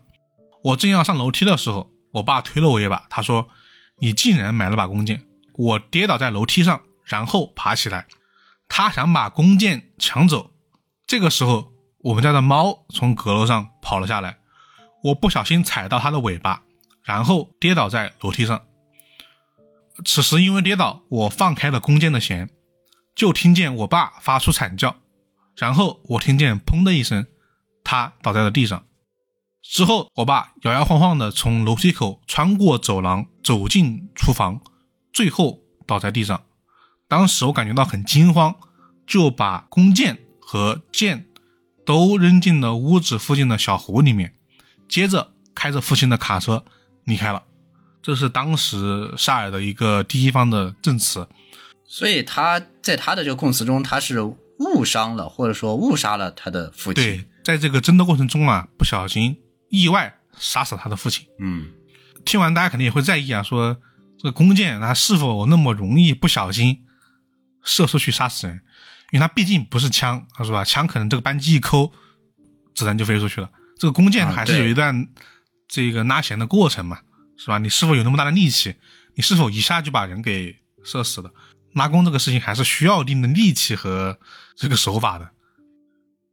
[0.63, 3.49] 我正要上楼梯的时候，我爸推了我一把，他说
[4.01, 8.07] ：“你竟然买了把弓箭。”我跌倒在楼梯上，然后爬起来。
[8.67, 10.51] 他想把弓箭抢走。
[11.05, 14.39] 这个时候，我们家的猫从阁楼上跑了下来，
[15.03, 16.63] 我不小心踩到它的尾巴，
[17.03, 18.61] 然后跌倒在楼梯上。
[20.05, 22.49] 此时因为跌倒，我放开了弓箭的弦，
[23.15, 24.95] 就听见我爸发出惨叫，
[25.55, 27.27] 然后我听见砰的一声，
[27.83, 28.85] 他倒在了地上。
[29.61, 34.59] 之后，我爸摇摇晃晃地从楼梯口穿过走廊，走进厨房。
[35.13, 36.43] 最后倒在地上，
[37.08, 38.56] 当时我感觉到很惊慌，
[39.06, 41.28] 就把弓箭和箭
[41.86, 44.34] 都扔进了屋子附近的小湖里面，
[44.89, 46.65] 接着开着父亲的卡车
[47.04, 47.43] 离开了。
[48.02, 51.28] 这是当时萨尔的一个第一方的证词。
[51.86, 57.04] 所以他在他的这个供词中，他是误伤了，或者说误杀了他的父亲。
[57.04, 59.38] 对，在这个争斗过程中啊，不小心
[59.69, 61.28] 意外杀死他的父亲。
[61.39, 61.67] 嗯，
[62.26, 63.78] 听完大家肯定也会在意啊，说。
[64.23, 66.86] 这个弓箭它是否那么容易不小心
[67.62, 68.62] 射出去杀死人？
[69.12, 70.63] 因为它毕竟不是枪，是吧？
[70.63, 71.91] 枪可能这个扳机一扣，
[72.73, 73.51] 子弹就飞出去了。
[73.77, 75.09] 这个弓箭还是有一段
[75.67, 77.01] 这个拉弦的过程嘛，
[77.38, 77.57] 是吧？
[77.57, 78.75] 你是否有那么大的力气？
[79.15, 80.55] 你是否一下就把人给
[80.86, 81.29] 射死了？
[81.73, 84.17] 拉弓这个事情还是需要一定的力气和
[84.55, 85.31] 这个手法的。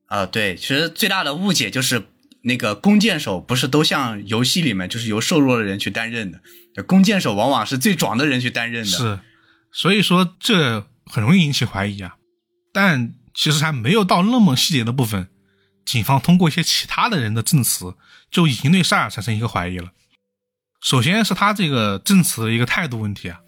[0.07, 2.10] 啊，对，其实最大的误解就是
[2.43, 6.41] 那个弓箭手不是都像游戏里面就是由瘦弱的人去担任的，
[6.83, 8.91] 弓箭手往往是最壮的人去担任的。
[8.91, 9.21] 是，
[9.71, 12.17] 所以说这很容易引起怀疑啊。
[12.73, 15.29] 但其实还没有到那么细节的部分，
[15.85, 17.95] 警方通过一些其他的人的证词，
[18.31, 19.91] 就已经对萨尔产生一个怀疑了。
[20.81, 23.41] 首先是他这个证词的一个态度问题啊。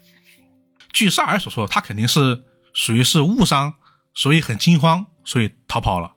[0.91, 3.73] 据萨尔所说，他肯定是属于是误伤，
[4.13, 6.12] 所以很惊慌，所以逃跑了。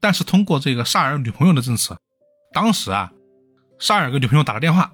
[0.00, 1.96] 但是通过这个萨尔女朋友的证词，
[2.52, 3.12] 当时啊，
[3.80, 4.92] 萨尔给女朋友打了电话，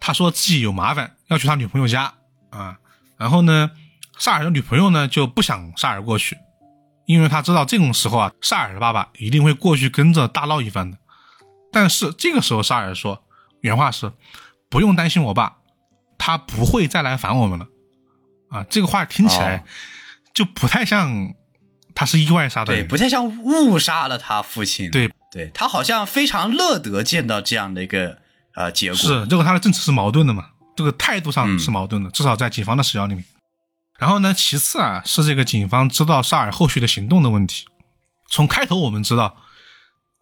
[0.00, 2.14] 他说自己有麻烦要去他女朋友家
[2.50, 2.78] 啊，
[3.18, 3.70] 然后呢，
[4.18, 6.38] 萨尔的女朋友呢就不想萨尔过去，
[7.06, 10.98] 因为他知道这种时候啊，萨尔的爸爸一定会过去跟着大闹一番的。
[11.72, 13.24] 但是这个时候萨尔说，
[13.60, 14.12] 原话是，
[14.70, 15.58] 不用担心我爸，
[16.16, 17.66] 他不会再来烦我们了。
[18.48, 19.64] 啊，这个话听起来
[20.32, 21.34] 就不太像。
[21.96, 24.90] 他是意外杀的，对，不太像误杀了他父亲。
[24.90, 28.18] 对，对他好像非常乐得见到这样的一个
[28.54, 28.96] 呃结果。
[28.96, 30.50] 是，这个他的证词是矛盾的嘛？
[30.76, 33.24] 这个态度上是矛盾的，至少在警方的视角里面。
[33.98, 37.64] 然后呢，其次啊，是这个警方知道萨尔后续的行动的问题。
[38.28, 39.38] 从开头我们知道，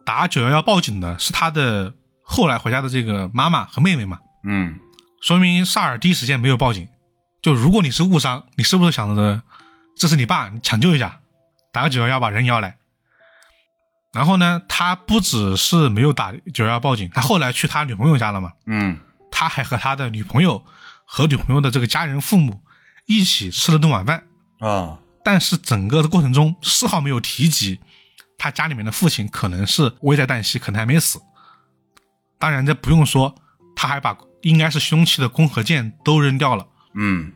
[0.05, 4.19] 打九幺幺报警的是他的后来回家的这个妈妈和妹妹嘛？
[4.45, 4.79] 嗯，
[5.21, 6.87] 说明萨尔第一时间没有报警。
[7.41, 9.41] 就如果你是误伤，你是不是想着
[9.97, 11.19] 这是你爸，你抢救一下？
[11.75, 12.77] 打个九幺幺把人摇来，
[14.13, 18.53] 然后呢，他不只是没有打九幺幺报警，他后来去他女朋友家了嘛？
[18.65, 18.97] 嗯，
[19.29, 20.63] 他还和他的女朋友
[21.03, 22.61] 和女朋友的这个家人父母
[23.07, 24.23] 一起吃了顿晚饭
[24.59, 24.99] 啊。
[25.21, 27.81] 但是整个的过程中丝毫没有提及
[28.37, 31.21] 他家里面的父亲可能是危在旦夕，可能还没死。
[32.39, 33.35] 当然这不用说，
[33.75, 36.65] 他还把应该是凶器的弓和箭都扔掉了。
[36.93, 37.33] 嗯，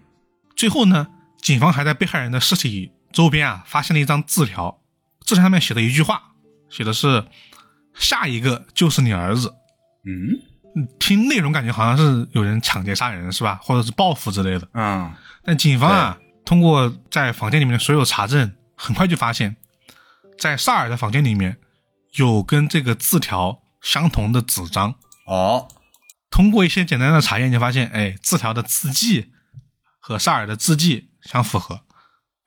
[0.56, 1.08] 最后呢，
[1.41, 2.93] 警方还在被害人的尸体。
[3.11, 4.81] 周边啊，发现了一张字条，
[5.25, 6.33] 字条上面写的一句话，
[6.69, 7.25] 写的是
[7.95, 9.53] “下一个就是你儿子”。
[10.05, 10.39] 嗯，
[10.99, 14.67] 听内容感觉好像是有人抢劫杀人是吧，或者是报复之类的。
[14.73, 15.11] 嗯，
[15.43, 19.57] 但警方啊，通过在房间里面的所有查证，很快就发现，
[20.37, 21.57] 在萨尔的房间里面
[22.13, 24.95] 有跟这个字条相同的纸张。
[25.25, 25.67] 哦，
[26.29, 29.31] 通过一些简单的查验，就发现，哎，字条的字迹
[29.99, 31.81] 和萨尔的字迹相符合。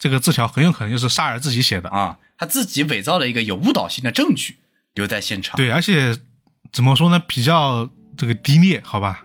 [0.03, 4.57] 这个字条很有可能就是萨尔自己写的啊，他自己伪造了一个有误导性的证据
[4.95, 5.57] 留在现场。
[5.57, 6.19] 对，而且
[6.73, 9.25] 怎么说呢，比较这个低劣，好吧，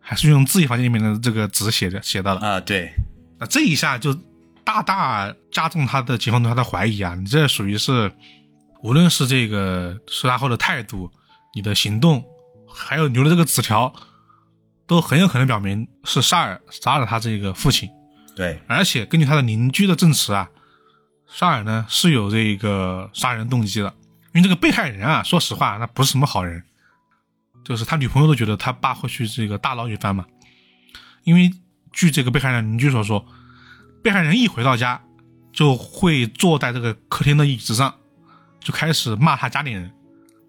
[0.00, 2.60] 还是用自己房间里面的这个纸写的写到了啊。
[2.60, 2.92] 对，
[3.40, 4.14] 那这一下就
[4.62, 7.16] 大大加重他的警方对他的怀疑啊！
[7.16, 8.12] 你这属于是，
[8.84, 11.10] 无论是这个事发后的态度、
[11.52, 12.24] 你的行动，
[12.72, 13.92] 还有留的这个纸条，
[14.86, 17.90] 都很有可能表明是萨尔杀了他这个父亲。
[18.34, 20.48] 对，而且根据他的邻居的证词啊，
[21.28, 23.94] 沙尔呢是有这个杀人动机的，
[24.32, 26.62] 因为这个被害人啊，说实话，那不是什么好人，
[27.62, 30.24] 就是他女朋友都觉得他爸会去这个大闹一番嘛。
[31.24, 31.52] 因为
[31.92, 33.26] 据这个被害人邻居所说，
[34.02, 35.02] 被害人一回到家，
[35.52, 37.94] 就会坐在这个客厅的椅子上，
[38.60, 39.92] 就开始骂他家里人，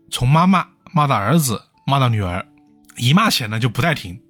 [0.09, 2.47] 从妈妈骂到儿子，骂到女儿，
[2.95, 4.21] 一骂起来呢就不带停，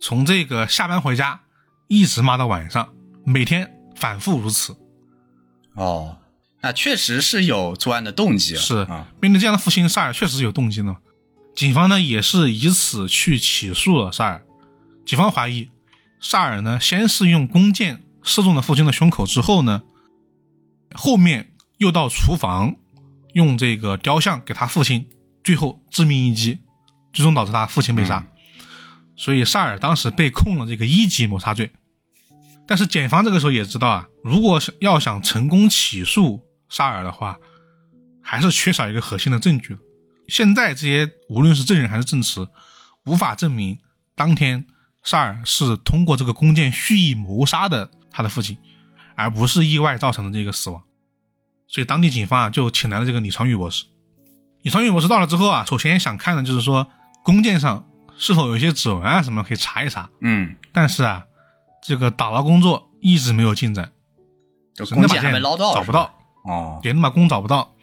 [0.00, 1.40] 从这个下班回家
[1.88, 2.90] 一直骂到晚上。
[3.28, 4.74] 每天反复如此，
[5.74, 6.16] 哦，
[6.62, 8.56] 那确实是有作案的动机。
[8.56, 10.96] 是啊，面对这样的父亲，萨尔确实是有动机呢。
[11.54, 14.42] 警方呢也是以此去起诉了萨尔。
[15.04, 15.68] 警方怀疑，
[16.20, 19.82] 萨尔呢先是用弓箭射中了父亲的胸口，之后呢，
[20.94, 22.76] 后面又到厨房
[23.34, 25.06] 用这个雕像给他父亲，
[25.44, 26.60] 最后致命一击，
[27.12, 28.26] 最终导致他父亲被杀。
[29.16, 31.70] 所以萨尔当时被控了这个一级谋杀罪。
[32.68, 37.38] 但是检方这个时候也知道啊，如果是要想成功起诉沙尔的话，
[38.22, 39.78] 还是缺少一个核心的证据。
[40.28, 42.46] 现在这些无论是证人还是证词，
[43.06, 43.78] 无法证明
[44.14, 44.66] 当天
[45.02, 48.58] 沙尔是通过这个弓箭蓄意谋杀的他的父亲，
[49.16, 50.82] 而不是意外造成的这个死亡。
[51.66, 53.86] 所以当地警方啊就请来了这个李长宇博士。
[54.60, 56.86] 李长宇博士到了之后啊，首先想看的就是说
[57.24, 60.10] 弓箭上是否有一些指纹啊什么可以查一查。
[60.20, 61.24] 嗯，但是啊。
[61.82, 63.92] 这个打捞工作一直没有进展，
[64.74, 66.12] 就是还没捞到，找不到
[66.44, 67.74] 哦，也那把弓找不到，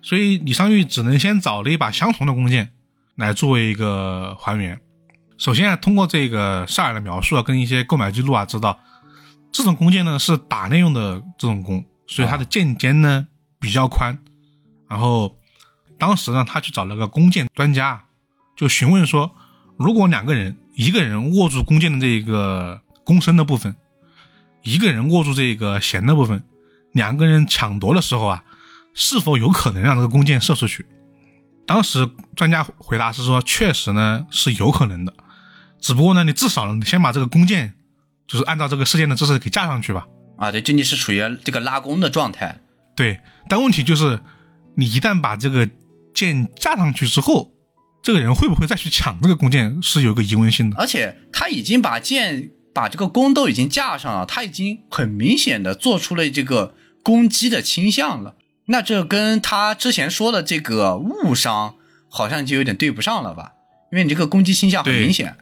[0.00, 2.72] 所以李商玉只能先找了一把相同的弓箭
[3.16, 4.80] 来作为一个还原。
[5.36, 8.78] 首先啊，通过这个萨尔的描述啊，跟一些购买记录啊，知道
[9.50, 13.26] 这种弓箭呢是打猎用的这种弓，所以它的箭尖呢
[13.58, 14.18] 比较宽。
[14.88, 15.36] 然后
[15.98, 18.04] 当时呢，他去找了个弓箭专家，
[18.56, 19.30] 就询问说，
[19.76, 22.80] 如果两个人，一个人握住弓箭的这个。
[23.10, 23.74] 弓身的部分，
[24.62, 26.44] 一个人握住这个弦的部分，
[26.92, 28.44] 两个人抢夺的时候啊，
[28.94, 30.86] 是否有可能让这个弓箭射出去？
[31.66, 35.12] 当时专家回答是说，确实呢是有可能的，
[35.80, 37.74] 只不过呢，你至少你先把这个弓箭，
[38.28, 40.06] 就是按照这个事件的姿势给架上去吧。
[40.38, 42.60] 啊，对，就你是处于这个拉弓的状态。
[42.94, 44.20] 对，但问题就是，
[44.76, 45.68] 你一旦把这个
[46.14, 47.50] 箭架上去之后，
[48.04, 50.76] 这个人会不会再去抢这个弓箭，是有个疑问性的。
[50.76, 58.34] 而且他已经把箭、把这个弓都已经架上了，他已经很明显的做出了这个攻击的倾向了。
[58.66, 61.74] 那这跟他之前说的这个误伤
[62.08, 63.52] 好像就有点对不上了吧？
[63.90, 65.36] 因为你这个攻击倾向很明显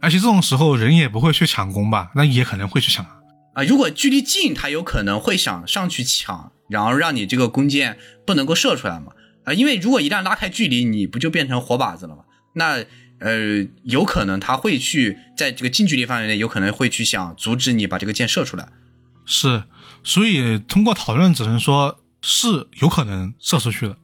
[0.00, 2.10] 而且这种时候人也不会去抢弓吧？
[2.16, 3.18] 那也可能会去抢啊。
[3.54, 3.62] 啊。
[3.62, 9.12] 如果距离近，他有可能会想上去抢，然后让你这个弓箭不能够射出来嘛？
[9.44, 12.24] 啊，因为如果一旦拉开距离，你不就变成活靶子了吗？
[12.54, 12.84] 那
[13.20, 18.68] 呃，有可能他会去在这个近距离范围内，有可能会去想阻止你把这个箭射出来。
[19.24, 19.64] 是，
[20.02, 23.96] 所以通过讨论只能说是有可能射出去的。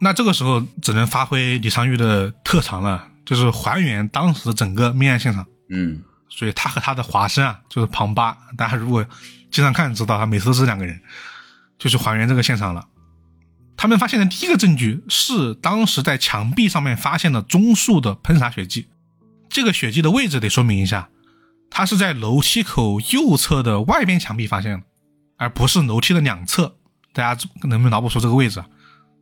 [0.00, 5.46] 那这个时候只能发挥李昌钰的特长了，就是还原当时整个命案现场。
[5.68, 9.06] 嗯所以他和他的华生啊，就是庞巴，大家如果
[9.52, 11.00] 经常看知道，他每次都是两个人，
[11.78, 12.84] 就去还原这个现场了。
[13.76, 18.88] 他们发现的第一个证据是当时在墙壁上面发现的中速的喷洒血迹。
[19.48, 21.08] 这个血迹的位置得说明一下，
[21.70, 24.84] 它是在楼梯口右侧的外边墙壁发现的，
[25.36, 26.76] 而不是楼梯的两侧。
[27.12, 28.66] 大家能不能脑补出这个位置啊？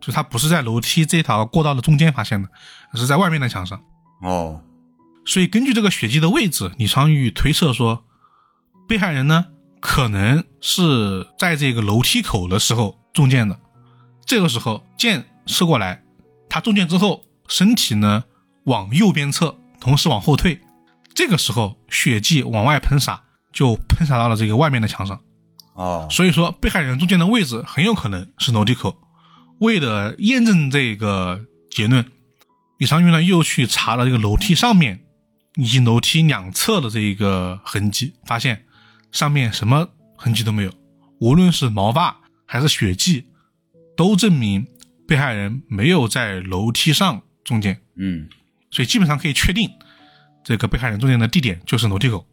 [0.01, 2.49] 就是它不是在楼梯这条过道的中间发现的，
[2.93, 3.81] 而是在外面的墙上。
[4.23, 4.63] 哦
[5.25, 8.05] 所以根据这个血迹的位置，李昌钰推测说，
[8.89, 9.47] 被害人呢
[9.81, 13.59] 可能是在这个楼梯口的时候中箭的。
[14.27, 16.03] 这个时候箭射过来，
[16.49, 18.25] 他中箭之后，身体呢
[18.65, 20.61] 往右边侧，同时往后退。
[21.15, 25.21] 这个时候血迹往外喷洒，就喷洒到了这个外面的墙上。
[25.75, 28.97] 哦所以说，被害人中箭的位置很有可能是楼梯口。
[29.59, 32.05] 为了验证这个结论，
[32.79, 35.05] 李长玉呢又去查了这个楼梯上面
[35.57, 38.65] 以及楼梯两侧的这一个痕迹，发现
[39.11, 40.73] 上面什么痕迹都没有，
[41.21, 43.27] 无论是毛发还是血迹，
[43.97, 44.67] 都证明
[45.07, 48.29] 被害人没有在楼梯上中箭，嗯
[48.71, 49.71] 所以基本上可以确定
[50.43, 52.27] 这个被害人中箭的地点就是楼梯口。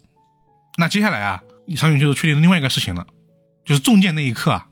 [0.78, 3.05] 那接下来啊，李长远就是确定了另外一个事情了，
[3.66, 4.68] 就是中箭那一刻啊，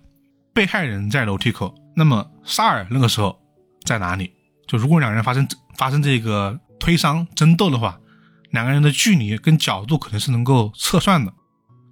[0.53, 3.37] 被害人在楼梯口，那么沙尔那个时候
[3.83, 4.31] 在哪里？
[4.67, 7.99] 就如果两个人发生发生这个推搡争斗的话，
[8.51, 11.33] 两个人的距离跟角度可能是能够测算的。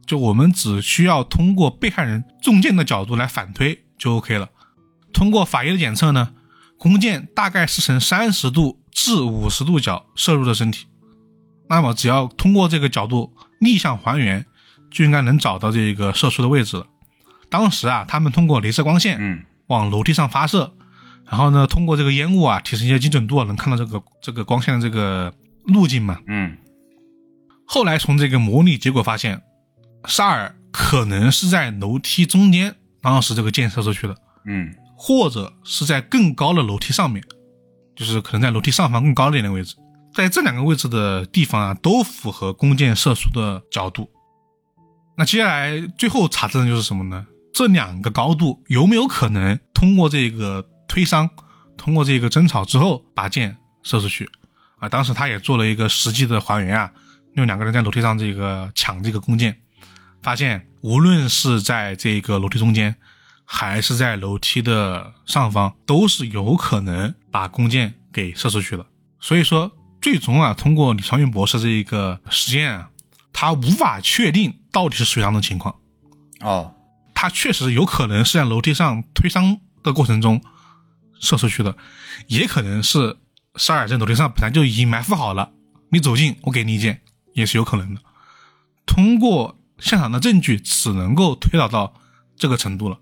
[0.05, 4.49] 就我们只需要通过被害人中箭的角度来反推就 OK 了。
[5.15, 6.33] 通过法医的检测呢，
[6.77, 10.85] 弓箭大概是呈三十度至五十度角射入的身体。
[11.69, 14.45] 那么只要通过这个角度逆向还原，
[14.91, 16.85] 就应该能找到这个射出的位置了。
[17.49, 20.73] 当时啊，他们通过镭射光线嗯往楼梯上发射，
[21.25, 26.19] 然后呢，通过这个烟雾啊提升一些精准度，能看到这个这个光线的这个路径嘛。
[26.27, 26.57] 嗯
[27.65, 29.41] 后来从这个模拟结果发现，
[30.05, 37.23] 沙尔可能是在楼梯中间，当时这个箭射出去的，嗯或者是在更高的楼梯上面，
[37.95, 39.75] 就是可能在楼梯上方更高一点的位置。
[40.13, 44.09] 在这两个位置的地方啊，都符合弓箭射出的角度。
[45.17, 47.25] 那接下来最后查证的就是什么呢？
[47.53, 51.29] 这两个高度有没有可能通过这个推搡，
[51.77, 54.29] 通过这个争吵之后把箭射出去？
[54.77, 56.91] 啊，当时他也做了一个实际的还原啊，
[57.35, 59.57] 用两个人在楼梯上这个抢这个弓箭，
[60.21, 62.95] 发现无论是在这个楼梯中间，
[63.45, 68.85] 还是在楼梯的上方，都是有可能把弓箭给射出去的。
[69.19, 69.71] 所以说，
[70.01, 72.89] 最终啊，通过李长运博士这一个实验啊，
[73.31, 75.75] 他无法确定到底是属于哪种情况。
[76.41, 76.71] 哦
[77.17, 80.41] 他确实有可能是在楼梯上推搡的过程中
[81.19, 81.75] 射出去的，
[82.27, 83.17] 也可能是
[83.55, 85.51] 沙尔在楼梯上本来就已经埋伏好了，
[85.89, 87.01] 你走近我给你一箭，
[87.33, 88.01] 也是有可能的。
[88.85, 91.93] 通过现场的证据，只能够推导到
[92.35, 92.99] 这个程度了，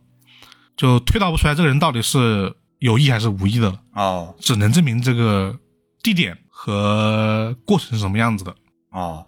[0.84, 5.58] 就推导不出来这个人到底是有意还是无意的了，哦只能证明这个
[6.02, 8.54] 地点和过程是什么样子的。
[8.90, 9.26] 哦，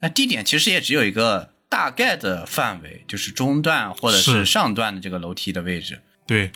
[0.00, 6.00] 那地点其实也只有一个大概的范围，就是中段或者是是上段的这个楼梯的位置。
[6.26, 6.50] 对，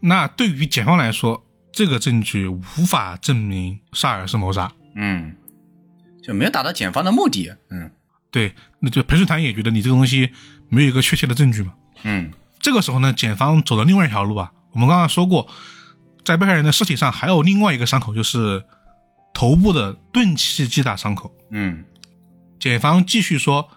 [0.00, 4.70] 那对于检方来说，这个证据无法证明萨尔是谋杀。
[4.96, 5.34] 嗯，
[6.22, 7.56] 就没有达到检方的目的。
[7.70, 7.90] 嗯
[8.30, 10.30] 对，那就陪审团也觉得你这个东西
[10.68, 11.72] 没有一个确切的证据嘛。
[12.02, 12.30] 嗯
[12.68, 14.52] 这个时候呢，检方走了另外一条路啊。
[14.72, 15.48] 我们刚刚说过，
[16.22, 18.62] 在被害人的尸体上还有另外一个伤口，就是
[19.32, 21.34] 头部的钝器击打伤口。
[21.50, 21.82] 嗯
[22.60, 23.70] 检方继续说，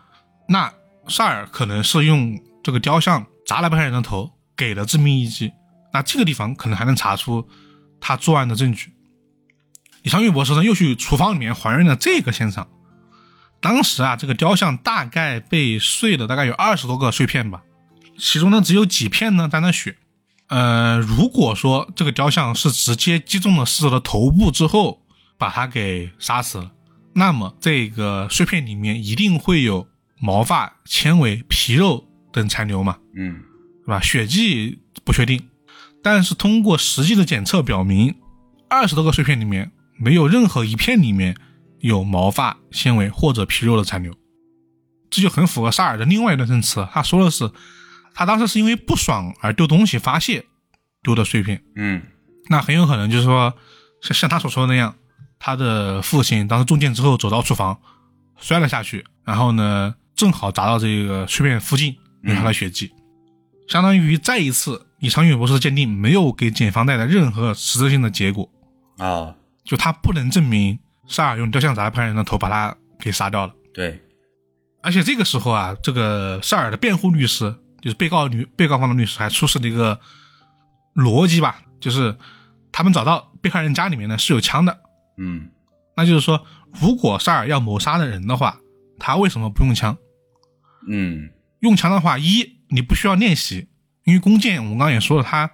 [0.50, 0.74] 那
[1.08, 5.54] 萨尔可能是用这个雕像砸了被害人的头，给了致命一击。
[5.94, 7.48] 那这个地方可能还能查出
[8.02, 8.92] 他作案的证据。
[10.02, 12.68] 李昌钰博士呢，又去厨房里面还原了这个现场。
[13.62, 17.64] 当时啊，这个雕像大概被碎了，大概有二十多个碎片吧，
[18.18, 19.98] 其中呢只有几片呢沾了血。
[20.48, 25.02] 呃，如果说这个雕像是直接击中了死者的头部之后
[25.38, 26.72] 把他给杀死了，
[27.14, 29.88] 那么这个碎片里面一定会有
[30.20, 33.42] 毛发、纤维、皮肉等残留嘛，嗯，
[33.86, 34.02] 是吧？
[34.02, 35.48] 血迹不确定，
[36.04, 38.16] 但是通过实际的检测表明，
[38.70, 41.36] 二十多个碎片里面没有任何一片里面。
[41.80, 44.14] 有毛发、纤维或者皮肉的残留，
[45.10, 46.88] 这就很符合萨尔的另外一段证词。
[46.92, 47.50] 他说的是，
[48.14, 50.46] 他当时是因为不爽而丢东西发泄
[51.02, 51.64] 丢的碎片。
[51.76, 52.02] 嗯，
[52.50, 53.54] 那很有可能就是说，
[54.02, 54.96] 像像他所说的那样，
[55.40, 57.80] 他的父亲当时中箭之后走到厨房
[58.38, 62.92] 摔了下去，然后呢正好砸到这个碎片附近，留下了血迹，
[63.68, 68.50] 相当于再一次李长远博士的鉴定没有给检方带来任何实质性的结果
[68.98, 70.80] 啊，就他不能证明。
[71.08, 73.54] 萨尔用雕像砸了犯人的头，把他给杀掉了。
[73.74, 74.02] 对，
[74.82, 80.00] 而且这个时候啊，这个萨尔的辩护律师，就是被告律被告方的律师，还出示了一个
[80.96, 82.16] 逻辑吧，就是
[82.72, 84.80] 他们找到被害人家里面呢是有枪的。
[85.18, 85.50] 嗯，
[85.96, 86.46] 那就是说，
[86.80, 88.58] 如果萨尔要谋杀的人的话，
[89.00, 89.98] 他为什么不用枪？
[90.88, 93.68] 嗯，用枪的话，一你不需要练习，
[94.06, 95.52] 因为弓箭我们刚刚也说了，它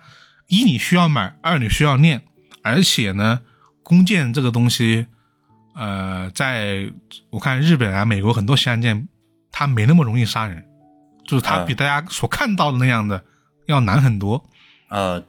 [0.48, 2.24] 一你需要买，二你需要练，
[2.64, 3.42] 而且呢，
[3.84, 5.08] 弓箭这个东西。
[5.80, 6.92] 呃，在
[7.30, 9.08] 我看日本啊、美国很多刑案件，
[9.52, 10.66] 它没那么容易杀人，
[11.28, 13.24] 就是它比大家所看到的那样的
[13.68, 14.44] 要难很多。
[14.90, 15.24] 呃，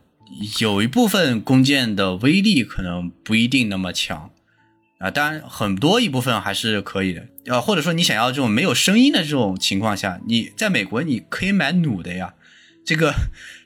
[0.61, 4.31] 有一部分弓箭的威力可能不一定那么强
[4.99, 7.27] 啊，当然很多一部分还是可以的。
[7.47, 12.33] 呃，或者说你想要这种没有声音的这种情况下，你在美国你可以买弩的呀，
[12.87, 13.13] 这个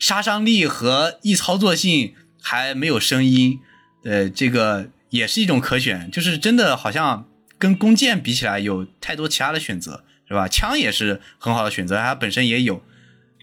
[0.00, 3.60] 杀伤力和易操作性还没有声音，
[4.04, 4.88] 呃，这个。
[5.12, 7.28] 也是一种可选，就是真的好像
[7.58, 10.48] 跟弓箭比起来有太多其他的选择，是吧？
[10.48, 12.82] 枪也是很好的选择，它本身也有，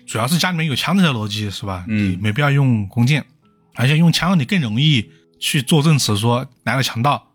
[0.07, 1.85] 主要是家里面有枪这个逻辑，是吧？
[1.87, 3.23] 嗯，没必要用弓箭，
[3.75, 7.31] 而且用枪你更容易去做证词，说来了强盗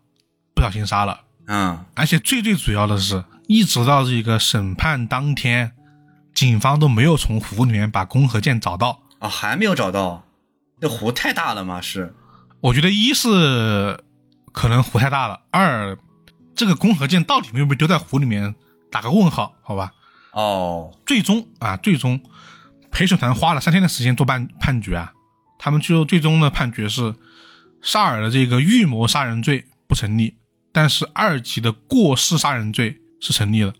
[0.53, 5.71] 不小心杀了，嗯，而且最最主要的是，一直到这个审判当天，
[6.33, 10.25] 警方都没有从湖里面把弓和箭找到，啊，还没有找到，
[10.81, 11.79] 那湖太大了吗？
[11.79, 12.13] 是，
[12.59, 13.99] 我觉得一是。
[14.55, 15.41] 可能湖太大了。
[15.51, 15.97] 二，
[16.55, 18.55] 这个弓和箭到底没有被丢在湖里面？
[18.95, 19.91] 打个问号，好吧。
[20.31, 22.17] 哦，最终啊，最终
[22.91, 25.11] 陪审团花了三天的时间做判判决啊，
[25.59, 27.13] 他们最后最终的判决是，
[27.81, 30.37] 沙尔的这个预谋杀人罪不成立，
[30.71, 33.73] 但是二级的过失杀人罪是成立的。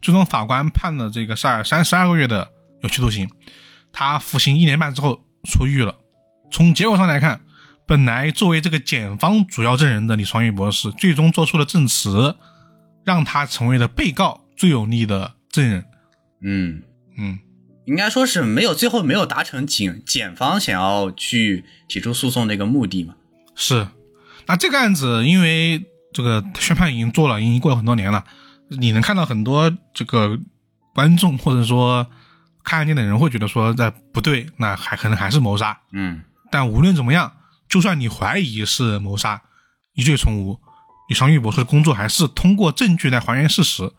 [0.00, 2.48] 最终法官判了这个沙尔三十二个月的
[2.82, 3.28] 有期徒刑，
[3.92, 5.96] 他服刑一年半之后出狱了。
[6.52, 7.40] 从结果上来看。
[7.84, 12.36] 本来作为这个检方主要证人的李双玉博士，最终做出了证词，
[13.04, 15.84] 让他成为了被告最有力的证人。
[16.40, 16.82] 嗯
[17.16, 17.38] 嗯，
[17.84, 23.14] 应该说是没有最后没有达成检检方想要去提出诉讼的一个目的嘛。
[23.54, 23.86] 是，
[24.46, 28.24] 那这个案子因为这个宣判已经做了，已经过了很多年了，
[28.68, 30.38] 你能看到很多这个
[30.94, 32.06] 观众或者说
[32.64, 35.80] 看案件的人会觉得说，在不对，那还可能还是谋杀。
[35.92, 37.32] 嗯，但无论怎么样。
[37.68, 39.40] 就算你怀疑是谋杀，
[39.94, 40.60] 疑罪从无，
[41.08, 43.90] 李长玉博士的工作还是通过证据来还原事实，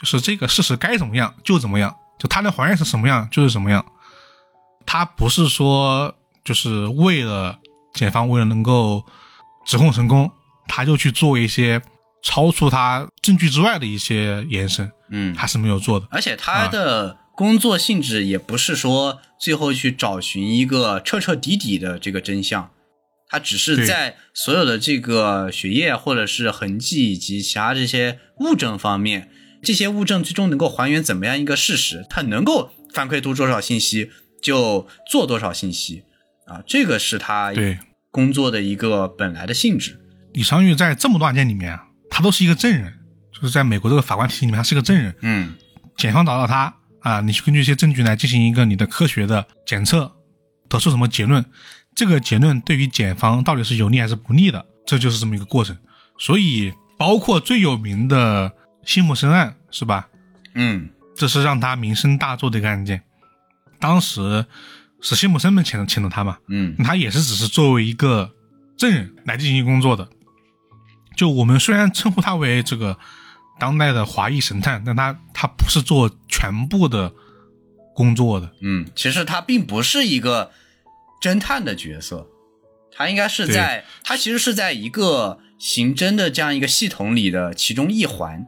[0.00, 3.84] 就是这个事实该怎么样就怎么样，就他的还原是什么样就是什么样，
[4.86, 7.58] 他不是说就是为了
[7.92, 9.04] 检方为了能够
[9.66, 10.30] 指控成功，
[10.66, 11.82] 他就去做一些
[12.22, 22.70] 超出他证据之外的一些延伸，嗯，他是没有做的，而且他的工作性质也不是说最后去找寻一个彻彻底底的这个真相。
[23.32, 29.30] 他只是在所有的这个血液或者是痕迹以及其他这些物证方面，
[29.62, 34.10] 这些物证最终能够还原怎么样一个事实，它能够反馈出多少信息
[34.42, 36.04] 就做多少信息
[36.46, 37.78] 啊，这个是他对
[38.10, 40.00] 工作的一个本来的性质。
[40.32, 42.92] 李昌钰在这么多案件里面啊，他都是一个证人，
[43.32, 45.14] 就是在美国这个法官体系里面，他是个证人。
[45.22, 45.54] 嗯，
[45.96, 50.10] 检方找到他啊，你去根据一些证据来进行一个你的科学的检测，
[50.68, 51.44] 得出什么结论？
[51.94, 55.76] 这个结论对于检方到底是有利还是不利的，这就是这么一个过程。
[56.18, 58.52] 所以，包括最有名的
[58.84, 60.08] 辛普森案，是吧？
[60.54, 63.02] 嗯，这是让他名声大作的一个案件。
[63.78, 64.46] 当时
[65.00, 66.38] 是辛普森们请请的他嘛？
[66.48, 68.32] 嗯，他也是只是作为一个
[68.76, 70.08] 证人来进行工作的。
[71.16, 72.98] 就我们虽然称呼他为这个
[73.58, 77.12] 当代的华裔神探，但他他不是做全部的
[77.94, 78.52] 工作的。
[78.60, 80.50] 嗯，其实他并不是一个。
[81.20, 82.26] 侦探的角色，
[82.96, 88.46] 他应该是在，他其实是在一个刑侦的这样一个系统里的其中一环。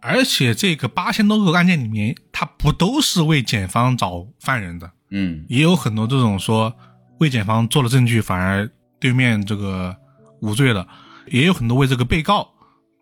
[0.00, 6.74] 而且这个八千多个案件里面，他不都是为检方找犯人的，嗯也有很多这种说
[7.18, 8.68] 为检方做了证据，反而
[9.00, 9.96] 对面这个
[10.40, 10.86] 无罪了，
[11.26, 12.48] 也有很多为这个被告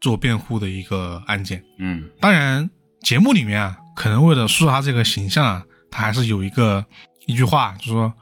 [0.01, 1.62] 做辩护的一个案件。
[1.78, 2.68] 嗯当然，
[3.01, 6.84] 节目里面啊，可能为了塑造他这个形象啊，他还是有一个
[7.26, 8.12] 一句话，就是说，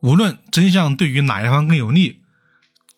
[0.00, 2.20] 无论真相对于哪一方更有利，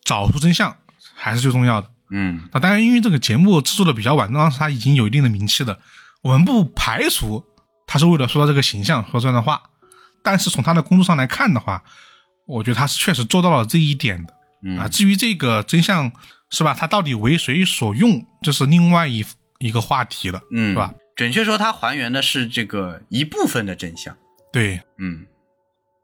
[0.03, 0.75] 找出真相
[1.13, 1.89] 还是最重要的。
[2.09, 5.79] 嗯那当然，因为这个节目制作的比较晚，当时他已经有一定的名气了，
[6.21, 7.43] 我们不排除
[7.85, 9.61] 他是为了塑造这个形象说这样的话，
[10.23, 11.83] 但是从他的工作上来看的话，
[12.45, 14.33] 我觉得他是确实做到了这一点的。
[14.63, 16.11] 嗯啊，至于这个真相
[16.49, 19.23] 是吧，他到底为谁所用，这是另外一
[19.59, 20.93] 一个话题了，嗯，是吧？？
[21.15, 24.15] 准确说，它还原的是这个一部分的真相。
[24.53, 25.25] 对，嗯，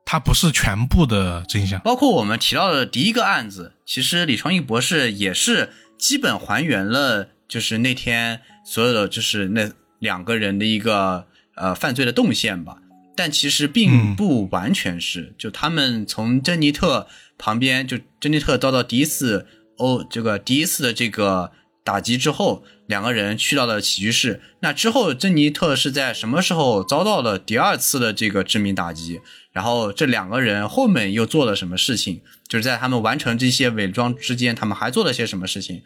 [0.05, 1.79] 它不是全部的真相。
[1.81, 12.77] 包括我们提到的第一个案子，其实李创义博士也是基本还原了，就是那天所有的就是那两个人的一个呃犯罪的动线吧。
[13.15, 19.45] 但其实并不完全是，就他们从珍妮特旁边，就珍妮特遭到第一次
[19.77, 21.51] 哦这个第一次的这个
[21.83, 24.41] 打击之后，两个人去到了起居室。
[24.59, 29.21] 那之后，珍妮特是在什么时候遭到了第二次的这个致命打击？
[29.51, 32.21] 然后这两个人后面又做了什么事情？
[32.47, 35.81] 就是在他们完成这些伪装之间，他们还做了些什么事情？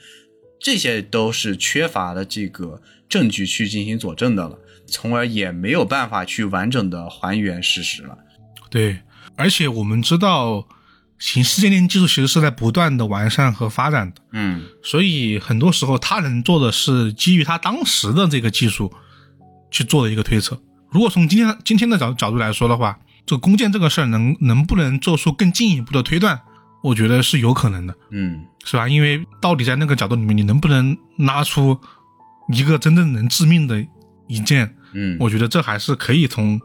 [0.59, 8.17] 这些都是缺乏了这个证据去进行佐证的了，从而也没有办法去完整的还原事实了。
[8.69, 8.99] 对，
[9.35, 10.67] 而且我们知道，
[11.19, 18.93] 刑事鉴定技术其实是在不断的完善和发展的，嗯所以很多时候他能做的是基于他当时的这个技术
[19.71, 20.61] 去做的一个推测。
[20.91, 26.39] 如果从今天今天的角角度来说的话，这个弓箭这个事儿能能不能做出更进一步的推断，
[26.83, 27.95] 我觉得是有可能的。
[28.11, 28.87] 嗯是吧？
[28.87, 31.79] 因为到底在那个角度里面，你能不能拉出
[32.53, 33.83] 一个真正能致命的
[34.27, 34.75] 一箭？
[34.93, 36.59] 嗯，我觉得这还是可以从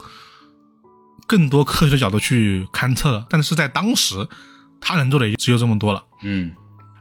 [1.33, 3.26] 更多科学的角度去勘测的。
[3.30, 4.28] 但是在当时，
[4.83, 6.05] 他能做的也只有这么多了。
[6.22, 6.53] 嗯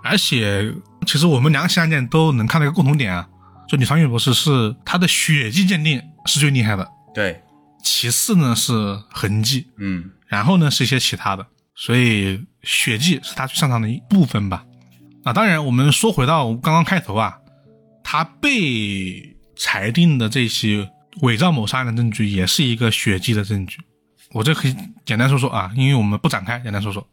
[0.02, 0.74] 而且，
[1.06, 3.28] 其实我们两起案件都能看到一个共同点啊，
[3.68, 7.42] 就李长远博士是他的血迹鉴定是最厉害的，对，
[7.84, 8.72] 其次呢是
[9.12, 14.64] 痕迹，嗯然后呢是一些其他的，所以血迹是他最擅长的一部分吧。
[15.24, 17.38] 那当然，我们说回到刚刚开头啊，
[18.04, 20.90] 他被裁定的这些
[21.22, 23.78] 伪造谋杀案的证据，也是一个血迹的证据。
[24.34, 24.76] 我这可以
[25.06, 27.08] 简单说说啊，因为我们不展开，简单说说，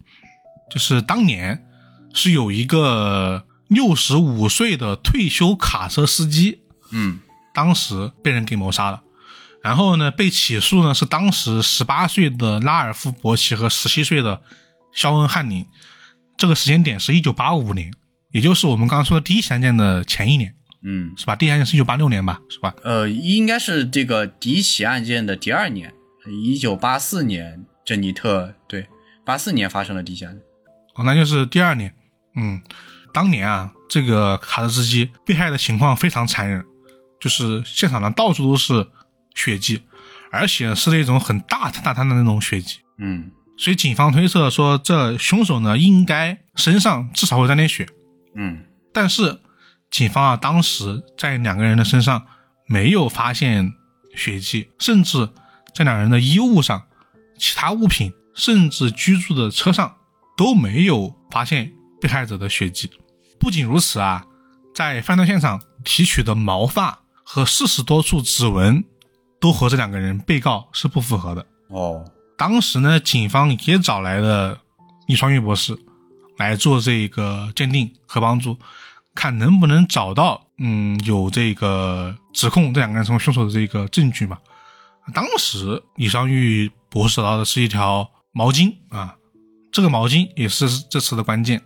[0.71, 1.67] 就是当年
[2.15, 6.61] 是有一个六十五岁的退休卡车司机，
[6.93, 7.21] 嗯
[7.53, 9.03] 当时被人给谋杀了。
[9.61, 14.41] 然后呢，被起诉呢是当时十八岁的拉尔夫·伯奇和十七岁的
[14.93, 15.67] 肖恩·汉宁。
[16.37, 17.93] 这个时间点是一九八五年，
[18.31, 20.55] 也就是我们刚刚说的第一起案件的前一年，
[20.85, 21.35] 嗯，是吧？
[21.35, 22.73] 第一案件是一九八六年吧，是吧？
[22.85, 25.93] 呃，应该是这个第一起案件的第二年，
[26.31, 28.87] 一九八四年，珍妮特对，
[29.25, 30.43] 八四年发生了第一起案件。
[30.95, 31.95] 哦，那就是第二年。
[32.35, 32.61] 嗯，
[33.13, 36.65] 当年啊，这个卡车司机被害的情况非常残忍，
[37.21, 38.87] 就是现场呢到处都是
[39.35, 39.83] 血迹，
[40.31, 42.79] 而且是那种很大滩大滩的那种血迹。
[42.99, 47.89] 嗯所以警方推测说，这凶手呢应该身上至少会沾点血，
[48.37, 49.41] 嗯但是
[49.91, 52.25] 警方啊当时在两个人的身上
[52.67, 53.73] 没有发现
[54.15, 55.29] 血迹，甚至
[55.79, 56.83] 在两人的衣物上、
[57.39, 59.95] 其他物品，甚至居住的车上
[60.37, 62.91] 都没有发现被害者的血迹。
[63.39, 64.27] 不仅如此啊，
[64.75, 68.83] 在犯罪现场提取的毛发和四十多处指纹，
[69.39, 71.47] 都和这两个人被告是不符合的。
[71.69, 72.05] 哦
[72.37, 74.59] 当时呢，警方也找来了
[75.07, 75.79] 李双玉博士
[76.39, 78.59] 来做这个鉴定和帮助，
[79.15, 84.37] 看能不能找到嗯有这个指控这两个人成为凶手的这个证据嘛。
[85.15, 89.17] 当时李双玉博士找到的是一条毛巾啊，
[89.73, 91.63] 这个毛巾也是这次的关键。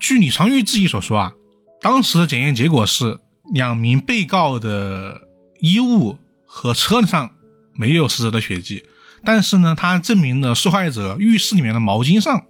[0.00, 1.32] 据李长玉自己所说啊，
[1.80, 3.18] 当时的检验结果是
[3.52, 5.22] 两名被告的
[5.60, 7.30] 衣物和车上
[7.74, 8.84] 没有死者的血迹。
[9.24, 12.46] 但是呢，他证明了受害者浴室里面的毛巾上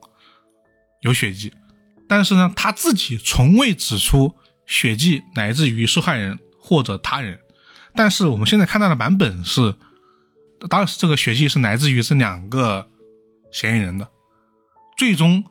[1.01, 1.53] 有血迹，
[2.09, 4.35] 但是呢，他自己从未指出
[4.67, 7.39] 血迹来自于受害人或者他人。
[7.95, 9.75] 但是我们现在看到的版本是，
[10.69, 12.89] 当时这个血迹是来自于这两个
[13.53, 14.09] 嫌疑人的，
[14.97, 15.45] 最终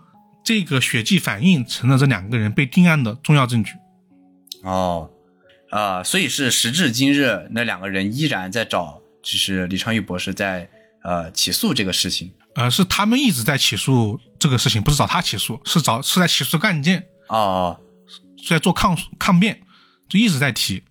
[0.44, 3.74] 这个血迹反应成了这两个人被定案的重要证据。
[4.64, 5.10] 哦，
[5.70, 10.70] 啊、所以是时至今日，那两个人依然在找，就是李昌钰博士在
[11.04, 12.34] 呃起诉这个事情。
[12.56, 17.80] 呃，是他们一直在起诉这个事情不是找他起诉，是找是在起诉案件，哦，
[18.42, 19.62] 是在做抗抗辩，
[20.08, 20.84] 就一直在提。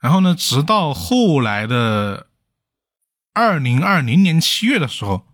[0.00, 2.26] 然后呢，直到后来的
[3.34, 5.26] 二零二零年七月的时候，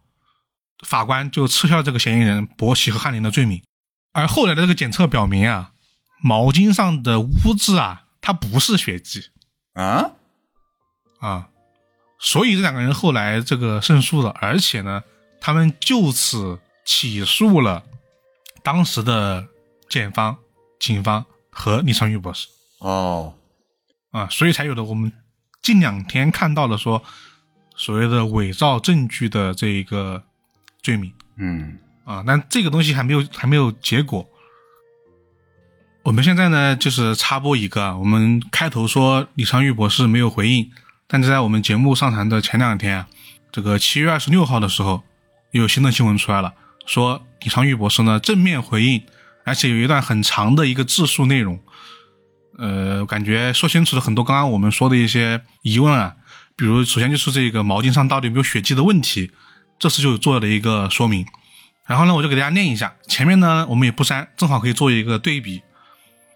[0.86, 3.62] 法官就撤销这个嫌疑人博奇和翰林的罪名。
[4.12, 5.72] 而后来的这个检测表明啊，
[6.22, 9.30] 毛巾上的污渍啊，它不是血迹。
[9.74, 10.12] 啊，
[11.20, 11.48] 啊，
[12.18, 15.03] 所以这两个人后来这个胜诉了，而且呢，
[15.40, 17.84] 他们就此起诉了
[18.62, 19.46] 当时的
[19.88, 20.38] 检方、
[20.80, 22.48] 警方和李昌钰博士。
[22.78, 23.34] 哦，
[24.11, 25.12] 啊，所以才有的我们
[25.62, 27.05] 近两天看到的说
[27.80, 30.22] 所谓的伪造证据的这一个
[30.82, 31.10] 罪名。
[31.38, 34.28] 嗯啊，但这个东西还没有还没有结果。
[36.02, 40.70] 我们现在呢，就是插播一个啊，我们开头说李昌钰博士没有回应，
[41.06, 43.08] 但是在我们节目上传的前两天啊，
[43.50, 45.02] 这个七月二十六号的时候，
[45.52, 46.52] 有新的新闻出来了，
[46.84, 49.02] 说李昌钰博士呢正面回应，
[49.44, 51.58] 而且有一段很长的一个自述内容，
[52.58, 56.16] 呃，感觉说清楚了很多刚刚我们说的一些疑问啊，
[56.61, 59.30] 比如首先就是这个毛巾上到底有没有血迹的问题，
[59.78, 61.26] 这次就做了一个说明。
[61.86, 65.62] 然后呢，我就给大家念一下，前面呢我们也不删，正好可以做一个对比。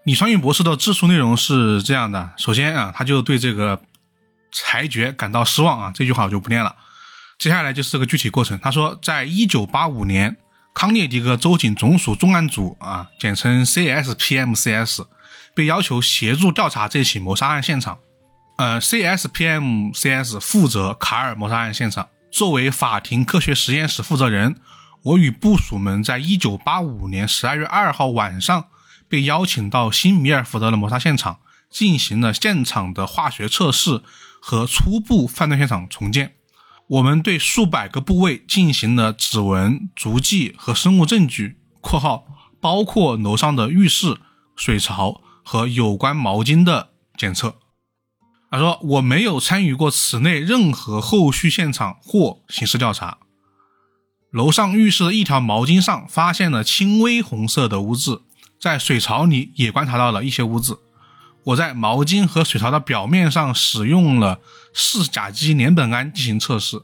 [0.03, 3.79] 李昌钰博士的自述内容是这样的：首先啊，他就对这个
[4.51, 6.75] 裁决感到失望啊，这句话我就不念了。
[7.37, 8.59] 接下来就是这个具体过程。
[8.59, 10.35] 他说，在一九八五年，
[10.73, 15.05] 康涅狄格州警总署重案组啊，简称 CSPMCS，
[15.53, 17.99] 被要求协助调查这起谋杀案现场。
[18.57, 22.07] 呃，CSPMCS 负责卡尔谋杀案现场。
[22.31, 24.55] 作为法庭科学实验室负责人，
[25.03, 28.65] 我与部属们在一九八五年十二月二号晚上。
[29.07, 31.39] 被邀请到新米尔福德的谋杀现场，
[31.69, 34.01] 进行了现场的化学测试
[34.41, 36.33] 和初步犯罪现场重建。
[36.87, 42.25] 我们对数百个部位进行了指纹、足迹和生物证据（括号
[42.59, 44.17] 包括楼上的浴室、
[44.55, 47.59] 水槽和有关毛巾的检测）。
[48.55, 53.17] 他说：“我没有参与过此内任何后续现场或刑事调查。
[54.31, 58.23] 楼上浴室的一条毛巾上发现了轻微红色的污渍。”
[58.57, 60.79] 在水槽里也观察到了一些污渍。
[61.43, 64.39] 我在毛巾和水槽的表面上使用了
[64.73, 66.81] 四甲基联苯胺进行测试。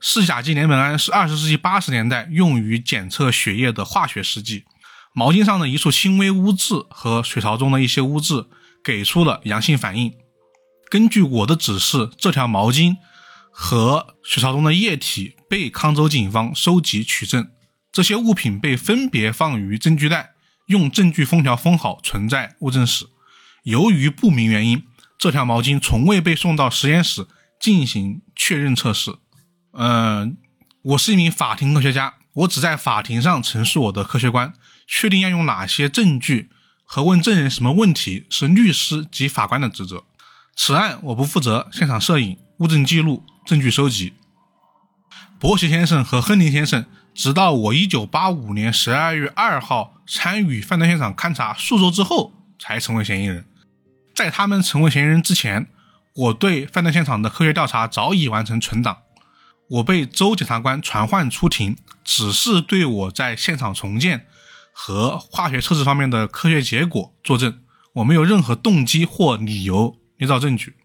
[0.00, 4.64] 四甲基联苯胺是二十世纪八十年代用于检测血液的化学试剂。
[5.12, 8.48] 毛巾上的一处轻微污渍和水槽中的一些污渍
[8.82, 10.12] 给出了阳性反应。
[10.90, 12.96] 根据我的指示，这条毛巾
[13.52, 17.48] 和水槽中的液体被康州警方收集取证。
[17.92, 20.32] 这些物品被分别放于证据袋。
[20.66, 23.06] 用证据封条封好，存在物证室。
[23.62, 24.84] 由于不明原因，
[25.16, 27.26] 这条毛巾从未被送到实验室
[27.60, 29.14] 进行确认测试。
[29.72, 30.36] 嗯，
[30.82, 34.52] 我是一名法庭科学家，我只在法庭上陈述我的科学观，
[34.86, 36.50] 确定要用哪些证据
[36.84, 40.04] 和问证人什么问题是律师及法官的职责。
[40.62, 44.12] 此案我不负责现场摄影、物证记录、证据收集。
[45.38, 46.84] 伯奇先生和亨利先生。
[47.14, 53.46] 直到我一九八五年十二月二号参与犯罪现场勘查数周之后，才成为嫌疑人。
[54.14, 55.66] 在他们成为嫌疑人之前，
[56.14, 58.98] 我对犯罪现场的科学调查早已完成存档。
[59.70, 64.26] 我被州检察官传唤出庭，只是对我在现场重建
[64.74, 67.62] 和化学测试方面的科学结果作证。
[67.94, 70.76] 我没有任何动机或理由捏造证据。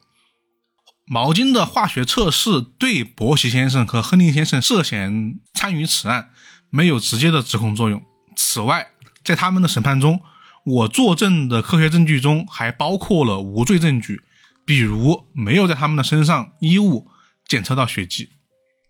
[1.06, 6.32] 毛巾的化学测试对伯奇先生和亨利先生涉嫌参与此案
[6.72, 8.02] 没有直接的指控作用。
[8.36, 8.88] 此外，
[9.24, 10.22] 在他们的审判中，
[10.66, 14.24] 我作证的科学证据中还包括了无罪证据，
[14.66, 17.08] 比如没有在他们的身上衣物
[17.48, 18.30] 检测到血迹。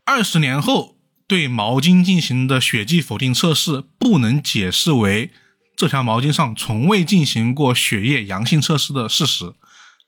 [0.05, 0.95] 二十年后
[1.27, 5.31] 对毛巾进行的血迹否定测试不能解释为
[5.75, 9.53] 这条毛巾上从未进行过血液阳性测试的事实。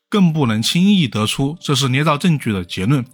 [0.09, 3.05] 更不能轻易得出这是捏造证据的结论。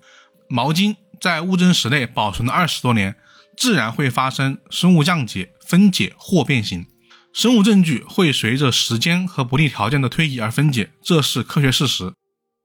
[0.50, 3.16] 毛巾在物证室内保存了二十多年，
[3.58, 6.86] 自然会发生生物降解、分解或变形。
[7.34, 12.14] 生物证据会随着时间和不利条件的推移而分解，这是科学事实。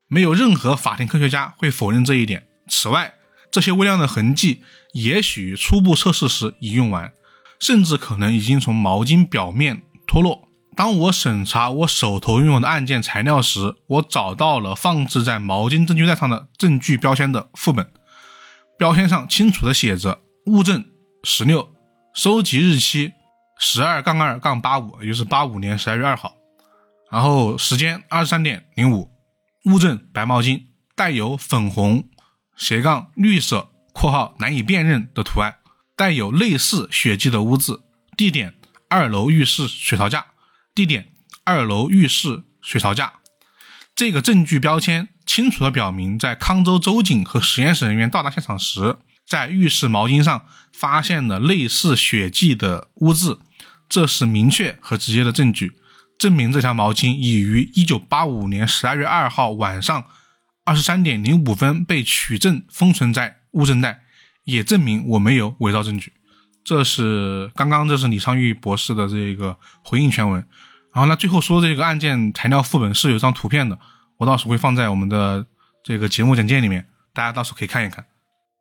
[0.09, 2.47] 没有任何法庭科学家会否认这一点。
[2.68, 3.14] 此外，
[3.51, 4.62] 这些微量的痕迹
[4.93, 7.12] 也许初步测试时已用完，
[7.59, 10.47] 甚至可能已经从毛巾表面脱落。
[10.79, 17.93] 当我审查我手头拥有的案件材料时，我找到了放置在毛巾证据袋上的证据标签的副本，
[18.79, 20.85] 标签上清楚地写着“物证
[21.24, 21.68] 十六，
[22.14, 23.12] 收集日期
[23.59, 26.37] 十二杠二杠八五”，也就是八五年十二月二号，
[27.11, 29.11] 然后时间二十三点零五，
[29.64, 30.62] 物证白毛巾，
[30.95, 32.05] 带有粉红
[32.57, 35.57] 斜杠绿色（括号难以辨认）的图案，
[35.97, 37.83] 带有类似血迹的污渍。
[38.16, 38.55] 地点
[38.89, 40.24] 二楼浴室水槽架，
[40.79, 41.09] 地点
[41.43, 43.14] 二楼浴室水槽架。
[43.97, 53.41] 这个证据标签清楚地表明，在康州州警和实验室人员到达现场时，在浴室毛巾上发现了类似血迹的污渍，
[53.89, 55.72] 这是明确和直接的证据，
[56.16, 60.05] 证明这条毛巾已于1985年12月2号晚上
[60.64, 64.03] 23点05分被取证封存在物证袋，
[64.45, 66.12] 也证明我没有伪造证据。
[66.62, 70.47] 这是刚刚这是李昌钰博士的这个回应全文。
[70.99, 73.78] 然后呢，最后说这个案件材料副本是有张图片的，
[74.16, 75.46] 我到时候会放在我们的
[75.84, 78.05] 这个节目简介里面，大家到时候可以看一看。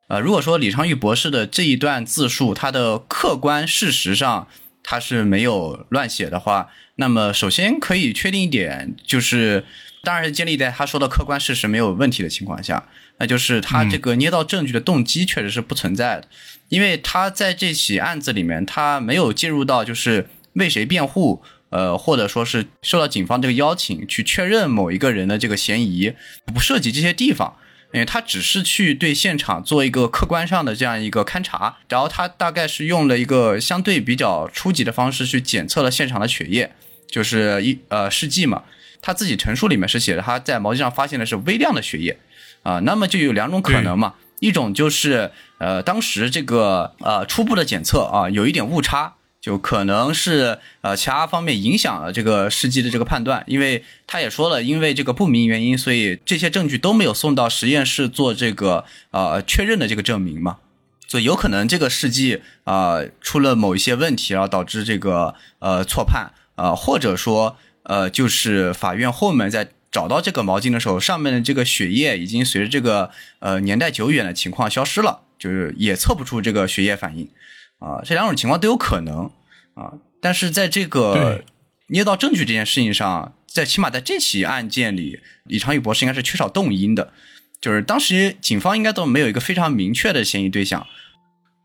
[0.06, 4.46] 呃，如果说李昌钰博士的这一段自述，他的客观事实上
[4.84, 9.64] 他是没有乱写的话，那么首先可以确定一点，就是
[10.04, 12.86] 当然是建立在他说的客观事实没有问题的情况下，
[13.18, 16.28] 那就是他这个捏造证据的动机确实是不存在的，
[16.68, 21.42] 因为他在这起案子里面，他没有进入到就是为谁辩护。
[21.70, 26.14] 呃，或者说是受到警方这个邀请去确认某一个人的这个嫌疑，
[26.46, 27.56] 不涉及这些地方，
[27.92, 36.72] 因为他只是去对现场做一个客观上的这样一个勘查，然后他大概是用了一个相对比较初级的方式去检测了现场的血液，
[37.06, 38.62] 就是一呃试剂嘛，
[39.02, 42.18] 他自己陈述里面是写的他在毛巾上发现的是微量的血液，
[42.62, 49.16] 啊，那么就有两种可能嘛，一种就是呃当时这个呃初步的检测啊有一点误差。
[49.48, 60.58] 就可能是呃其他方面影响了这个试剂的这个判断，因为他也说了，因为这个不明原因，所以这些证据都没有送到实验室做这个呃确认的这个证明嘛，
[61.06, 66.32] 所以有可能这个试剂啊出了某一些问题，然后导致这个呃错判。
[66.56, 77.30] 啊，或者说呃就是法院后面在找到这个毛巾的时候，上面的这个血液已经随着这个呃年代久远的情况消失了，就是也测不出这个血液反应。
[77.78, 79.30] 啊，这两种情况都有可能
[79.78, 81.44] 啊，但是在这个
[81.86, 87.12] 捏造证据这件事情上，在起码在这起案件里，李长宇博士应该是缺少动因的，
[87.60, 90.84] 就是当时警方应该都没有一个非常明确的嫌疑对象。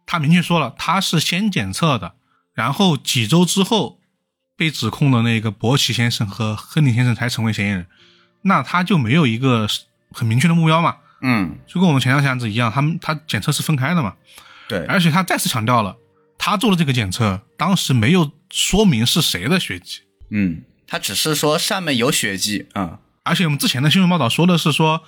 [0.05, 2.13] 他明确说了，他是先检测的，
[2.53, 3.99] 然后几周之后
[4.55, 7.87] 被指控的那个博奇先生和亨利先生才成为嫌疑人，
[8.43, 9.67] 那他就没有一个
[10.11, 10.97] 很明确的目标嘛？
[11.21, 14.13] 嗯，就跟我们前两起案子一样，他们他检测是分开的嘛？
[14.69, 15.97] 对，而且他再次强调了。
[16.37, 22.99] 他做的这个检测，当时没有说明是谁的血迹，嗯，他只是说上面有血迹啊。
[23.23, 25.01] 而且我们之前的新闻报道说的是说，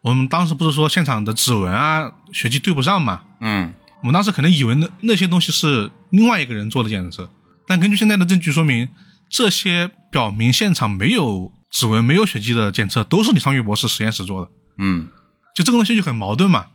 [0.00, 3.22] 我们当时不是说现场的指纹啊、血迹对不上嘛？
[3.40, 7.30] 嗯，我们当时可能以为那那些东西是另外一个人做的检测，
[7.68, 8.88] 但根据现在的证据说明，
[9.28, 14.50] 这些表明现场没有指纹、没有血迹的检测都是李昌钰博士实验室做的。
[14.78, 15.06] 嗯，
[15.54, 16.66] 就这个东西就很矛盾嘛。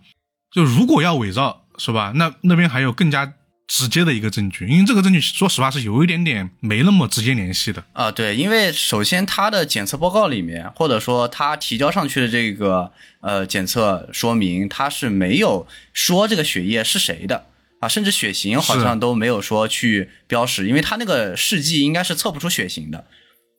[0.51, 2.13] 就如果要伪造，是吧？
[2.15, 3.33] 那那边还有更加。
[3.67, 8.11] 直接的一个证据，因为这个证据说实话是有一点点没那么直接联系的啊。
[8.11, 12.91] 对，因为首先他的检测报告里面，或者说他提交上去的这个
[13.21, 17.47] 呃检测说明，他是没有说这个血液是谁的
[17.79, 23.07] 啊，甚至血型好像都没有说去标识，因为他那个试剂应该是测不出血型的，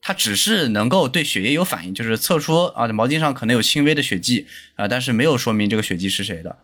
[0.00, 4.46] 他只是能够对血液有反应，就是测出啊毛巾上可能有轻微的血迹
[4.76, 6.56] 啊，但是没有说明这个血迹是谁的。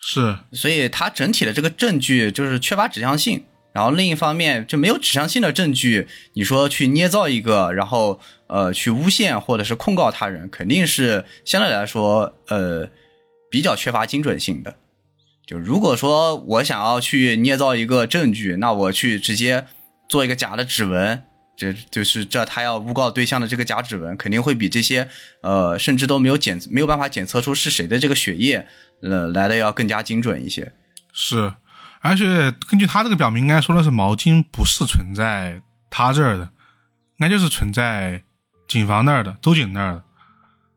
[0.00, 12.88] 是，所以它整体的这个证据就是缺乏指向性，然后另一方面就没有指向性的证据，你说去捏造一个，然后呃去诬陷或者是控告他人，肯定是相对来说呃
[13.50, 14.76] 比较缺乏精准性的。
[15.46, 19.66] 就如果说我想要去捏造一个证据，那我去直接
[20.08, 21.22] 做一个假的指纹。
[21.56, 25.08] 这就是这他要诬告对象的这个假指纹，肯定会比这些
[25.42, 28.64] 呃，甚至都没有检没有办法检测出是谁的这个血液，
[29.02, 30.72] 呃，来的要更加精准一些。
[31.12, 31.52] 是，
[32.00, 38.22] 而且根据他这个表明，应该说的是毛巾不是存在他这儿的，应该就是存在
[38.66, 40.04] 警方那儿的，周警那儿的。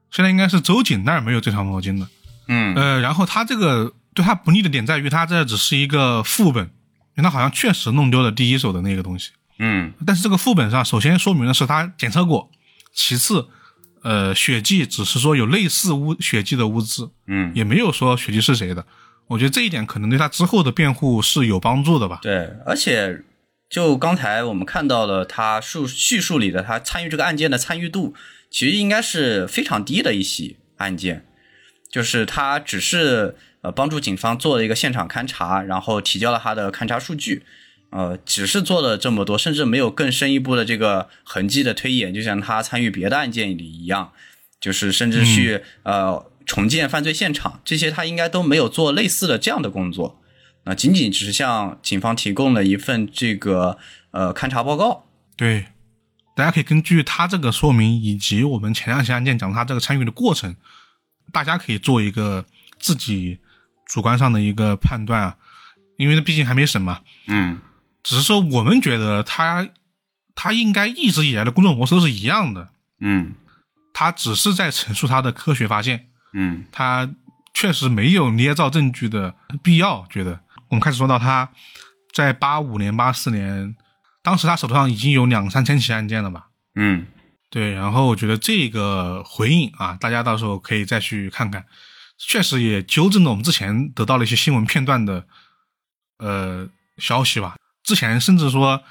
[0.09, 2.07] 现在应该是周警那儿没有这条毛巾的。
[2.47, 6.65] 嗯，呃，然后他这个对他不利的点在于，他这只是一个副本，
[7.15, 9.31] 因为他好像确实弄丢了第一手的那个东西。
[9.59, 12.49] 嗯，但是这个副本上首先说明的是他检测过，
[12.93, 13.47] 其次，
[14.03, 18.85] 呃，血迹只是说有类似污血迹的污渍，嗯，也没有说血迹是谁的。
[19.27, 22.19] 我觉得这一点可能对他之后的辩护是有帮助的吧。
[22.21, 23.21] 对，而且
[23.69, 28.13] 就刚才我们看到了他述叙述里的他参与这个案件的参与度，
[28.49, 31.25] 其实应该是非常低的一起案件，
[31.89, 37.43] 就是他只是呃帮助警方做了一个现场勘查，然后提交了他的勘查数据。
[37.91, 44.11] 呃，只是做了这么多，甚至没有更深一步的这个痕迹的推演，就像他参与别的案件里一样，
[44.59, 50.21] 就是甚至去呃重建犯罪现场，这些他应该都没有做类似的这样的工作。
[50.63, 53.77] 那仅仅只是向警方提供了一份这个
[54.11, 55.07] 呃勘查报告。
[55.35, 55.65] 对，
[56.35, 60.55] 大家可以根据他这个说明以及我们前两起案件讲他这个参与的过程，
[61.33, 62.45] 大家可以做一个
[62.79, 63.39] 自己
[63.85, 65.35] 主观上的一个判断啊，
[65.97, 67.01] 因为毕竟还没审嘛。
[67.27, 67.59] 嗯
[68.03, 69.69] 只是说我们觉得他
[70.35, 73.33] 他应该一直以来的工作模式都是一样的，嗯
[73.93, 77.09] 他只是在陈述他的科学发现，嗯他
[77.53, 80.07] 确实没有捏造证据的必要。
[80.09, 80.39] 觉得
[80.69, 81.49] 我们开始说到他
[82.13, 83.75] 在八五年、八四年，
[84.23, 86.47] 当时他手头上已经有两三千起案件了吧？
[86.75, 87.05] 嗯
[87.49, 91.65] 对，然后我觉得这个回应啊，大家到时候可以再去看看，
[92.17, 95.25] 确实也纠正了我们之前得到了一些新闻片段的
[96.17, 97.57] 呃消息吧。
[97.83, 98.81] 之前甚至说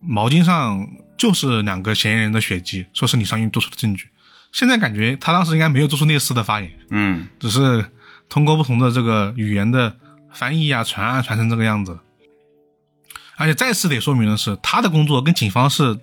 [0.00, 4.08] 毛巾上就是两个嫌疑人的血迹，说是李尚英做出的证据。
[4.52, 7.84] 现在感觉他当时应该没有做出类似的发言，嗯只是
[8.28, 9.96] 通过不同的这个语言的
[10.32, 11.98] 翻译啊、传啊传成这个样子。
[13.36, 15.98] 而且再次得说明的是，他的工作跟警方是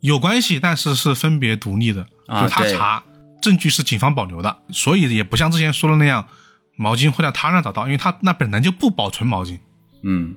[0.00, 2.06] 有关系，但是是分别独立的。
[2.28, 3.02] 啊就他查
[3.40, 6.28] 证据是警方保留的，所以也不像之前说的那样，
[6.76, 9.58] 毛巾会在他那找到，因为他那本来就不保存毛巾。
[10.02, 10.36] 嗯。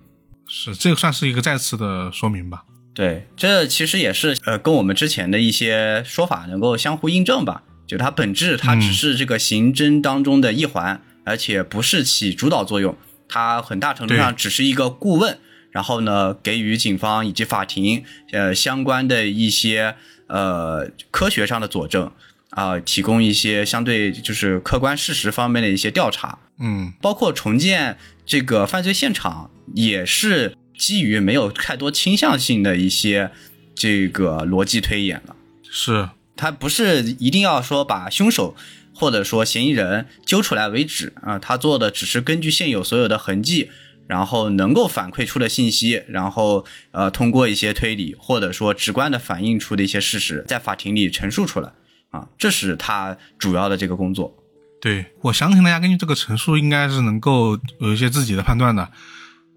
[0.53, 2.65] 是，这个算是一个再次的说明吧。
[2.93, 7.63] 对，这其实也是呃跟我们之前的一些说法能够相互印证吧。
[7.87, 12.97] 就它本质，它只是这个刑侦当中的一环，而且不是起主导作用。
[13.29, 15.39] 它很大程度上只是一个顾问，
[15.71, 19.95] 然后呢，给予警方以及法庭呃相关的一些
[20.27, 22.11] 呃科学上的佐证
[22.49, 26.37] 啊、提供一些相对就是客观事实方面的一些调查。
[26.59, 27.97] 嗯，包括重建
[28.31, 33.29] 这个犯罪现场，也是基于没有太多倾向性的一些
[33.75, 35.35] 这个逻辑推演了。
[35.69, 36.07] 是，
[36.37, 38.55] 他不是一定要说把凶手
[38.95, 43.69] 或者说嫌疑人揪出来为止啊，他做的只是根据现有所有的痕迹，
[44.07, 51.73] 然后能够反馈出的信息，然后呃通过一些推理或者说直观的反映出的一些事实，在法庭里陈述出来
[52.11, 54.37] 啊，这是他主要的这个工作。
[54.81, 58.91] 对，我相信大家根据这个陈述，应该是能够有一些自己的判断的。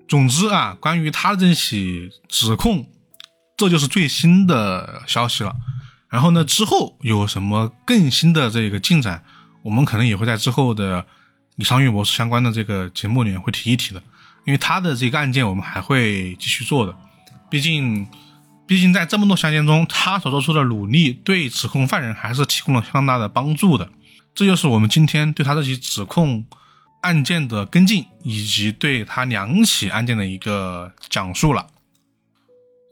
[0.07, 2.87] 总之啊，关于他的这起指控，
[3.57, 5.57] 这就是最新的消息了。
[6.11, 9.25] 然后呢，之后有什么更新的这个进展，
[9.63, 11.07] 我们可能也会在之后的
[11.57, 14.03] 李昌钰博士相关的这个节目里面会提一提的，
[14.45, 16.95] 因为他的这个案件我们还会继续做的。
[17.51, 18.07] 毕竟，
[18.67, 23.89] 毕竟在这么多案件中，他所做出的努力对指控犯人还是提供了相当大的帮助的。
[24.35, 26.45] 这就是我们今天对他这起指控
[27.03, 31.67] 案件的跟进，以及对他两起案件的一个讲述了。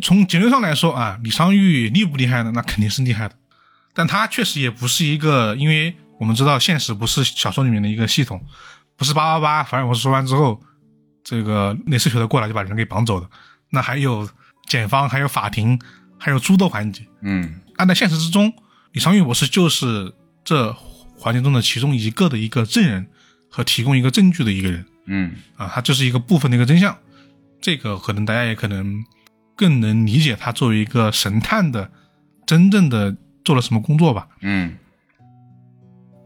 [0.03, 2.53] 从结论上来说啊，李昌钰厉不厉害呢？
[2.55, 3.35] 那肯定是厉害的，
[3.95, 8.45] 但他确实也不是一个，因为我们知道现实不是小说里面的一个系统，
[8.97, 10.61] 不是八八八，反正我说完之后，
[11.23, 13.29] 这个内视觉的过来就把人给绑走的，
[13.71, 14.29] 那还有
[14.67, 15.79] 检方，还有法庭，
[16.19, 17.07] 还有诸多环节。
[17.21, 18.53] 嗯按在现实之中，
[18.93, 20.13] 李昌钰博士就是
[20.45, 20.73] 这
[21.23, 23.07] 环节中的其中一个的一个证人
[23.49, 26.99] 和提供一个证据的一个人嗯啊，他这是一个部分的一个真相，
[27.61, 29.05] 这个可能大家也可能
[29.55, 31.91] 更能理解他作为一个神探的
[32.45, 34.27] 真正的做了什么工作吧。
[34.41, 34.75] 嗯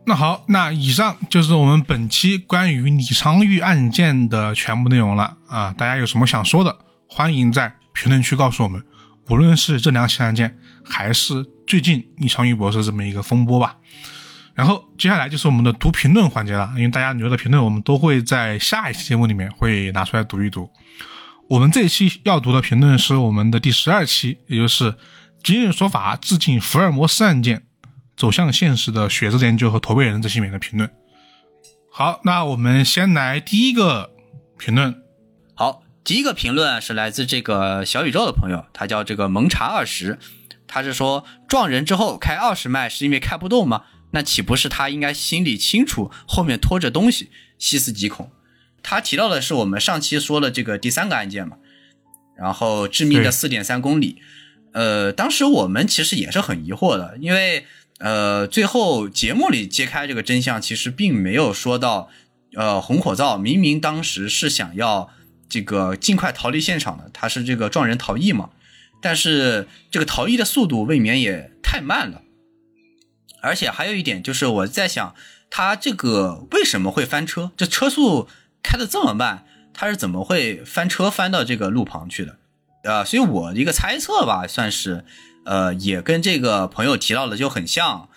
[0.09, 5.75] 那好，那以上就是我们本期关于李昌钰案件的全部内容了啊！
[5.77, 6.79] 大家有什么想说的，
[7.09, 8.81] 欢迎在评论区告诉我们。
[9.29, 13.79] 无论是这两起案件，还是最近李昌钰博士这么一个风波吧。
[14.57, 20.71] 然后接下来就是我们的读评论环节了，因为大家留的评论我们都会在下一期节目里面会拿出来读一读。
[21.49, 24.95] 我们这一期要读的评论是我们的第十二期，也就是
[25.45, 27.65] 今日说法致敬福尔摩斯案件
[28.17, 30.91] 走向现实的血字研究和驼背人这些面的评论。
[31.93, 34.11] 好，那我们先来第一个
[34.59, 35.03] 评论，
[35.55, 40.19] 好，第一个评论是来自这个小宇宙的朋友，他叫这个蒙查二十，
[40.67, 43.83] 他是说撞人之后开二十迈是因为开不动吗？
[44.13, 48.31] 那岂不是他应该心里清楚后面拖着东西，细思极恐？
[48.83, 51.57] 他提到的是我们上期说的这个第三个案件嘛，
[52.39, 53.31] 然后致命的对。
[53.33, 54.23] 四点三公里，
[54.73, 57.67] 呃，当时我们其实也是很疑惑的，因为
[57.99, 62.11] 呃，最后节目里揭开这个真相，其实并没有说到，
[62.55, 65.11] 呃，红火灶明明当时是想要
[65.49, 68.51] 这个尽快逃离现场的，他是这个撞人逃逸嘛，
[69.01, 72.23] 但是这个逃逸的速度未免也太慢了，
[73.47, 75.15] 而且还有一点就是我在想，
[75.49, 77.53] 他这个为什么会翻车？
[77.57, 78.29] 这车速
[78.63, 82.37] 开的这么慢，他是怎么会翻车翻到这个路旁去的？
[82.83, 85.05] 呃，所以我一个猜测吧，算是，
[85.45, 88.09] 呃，也跟这个朋友提到的就很像，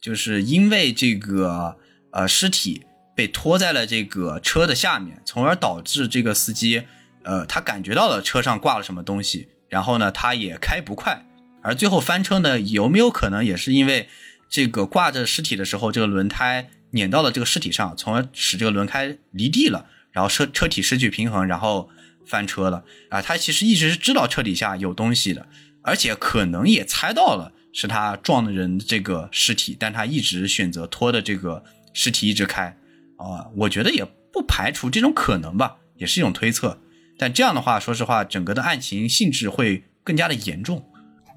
[0.00, 1.76] 就是因为这个
[2.12, 6.84] 呃尸体被拖在了这个车的下面，从而导致这个司机，
[7.22, 11.24] 呃，他感觉到了车上挂了什么东西，然后呢，他也开不快，
[11.62, 14.08] 而最后翻车呢，有没有可能也是因为
[14.48, 21.88] 这个挂着尸体的时候，这个轮胎碾到了这个尸体上，从而使这个轮胎离地了，然后车车体失去平衡，然后
[22.26, 23.20] 翻车了啊？
[23.22, 25.46] 他其实一直是知道车底下有东西的，
[25.82, 27.52] 而且可能也猜到了。
[27.78, 32.74] 是他撞的人这个尸体，但他一直选择拖的这个尸体一直开，
[33.18, 36.80] 啊，我觉得也不排除这种可能吧，也是一种推测。
[37.18, 40.82] 但这样的话，说实话，整个的案情性质会更加的严重，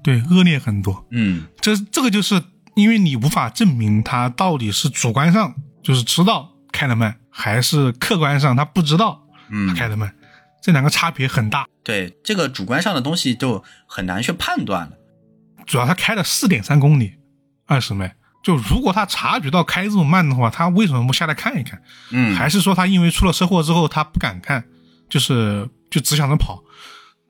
[0.02, 1.06] 对，恶劣很多。
[1.10, 2.42] 嗯，这这个就是
[2.74, 9.22] 因为你无法证明他到底是主观上就是知道开的慢，还是客观上他不知道
[9.68, 10.14] 他，开的慢，
[10.62, 11.66] 这两个差别很大。
[11.82, 14.92] 对这个主观上的东西就很难去判断了。
[15.66, 17.14] 主要他开了四点三公里，
[17.66, 18.14] 二十迈。
[18.42, 21.82] 就如果他察觉到开这么慢的话，他为什么不下来看一看？
[22.10, 24.64] 嗯，还是说他因为出了车祸之后他不敢看，
[25.10, 26.62] 就是就只想着跑？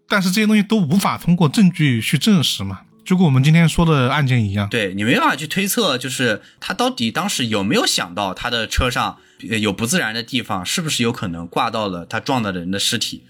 [0.09, 4.69] 但是这些东西都无法通过证据去证实嘛，就跟我们今天说的案件一样。
[4.69, 9.19] 对你没办法去推测，就是他到底当时有没有想到他的车上
[9.61, 13.25] 有不自然的地方，是不是有可能挂到了他撞到的人的尸体？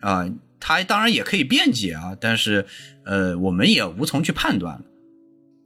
[0.00, 0.26] 啊、
[0.58, 2.66] 他当然也可以辩解啊，但是
[3.04, 4.82] 呃，我们也无从去判断了。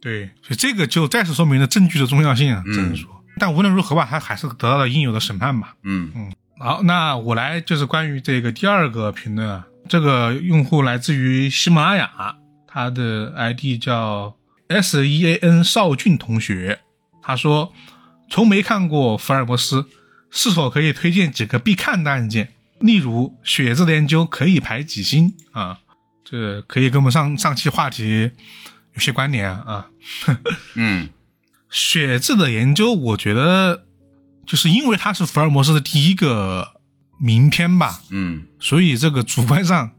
[0.03, 3.09] 对，所以这个就再次说明了证据的重要性啊，嗯只能说。
[3.39, 5.75] 但无论如何吧，他还是得到了应有的审判吧。
[5.83, 12.37] 嗯嗯好，那我来就是关于这个第二个评论啊，这个用户来自于喜马拉雅，
[12.77, 14.37] 他的 ID 叫
[14.69, 16.81] S E A N 邵俊同学，
[17.23, 17.73] 他说
[18.29, 19.87] 从没看过福尔摩斯，
[20.31, 22.53] 是否可以推荐几个必看的案件？
[22.81, 25.79] 例如血字的研究可以排几星啊？
[26.23, 28.31] 这可以跟我们上上期话题
[28.93, 29.87] 有些关联啊。
[30.75, 31.09] 嗯
[31.71, 33.87] 血字的研究，我觉得
[34.47, 36.75] 就是因为它是福尔摩斯的第一个
[37.19, 39.93] 名篇吧，嗯，所以这个主观上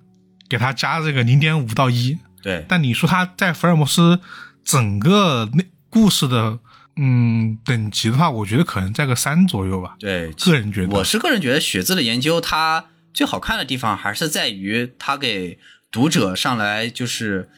[0.48, 2.20] 给他加这个零点五到一。
[2.42, 4.20] 对，但你说他在福尔摩斯
[4.64, 6.60] 整个那故事的
[6.96, 9.96] 嗯等级的话，我觉得可能在个三左右吧。
[10.00, 15.60] 对，个人觉得，我是个人觉得雪字的研究，它最好看的地方还是在于它给
[15.92, 17.50] 读者上来就是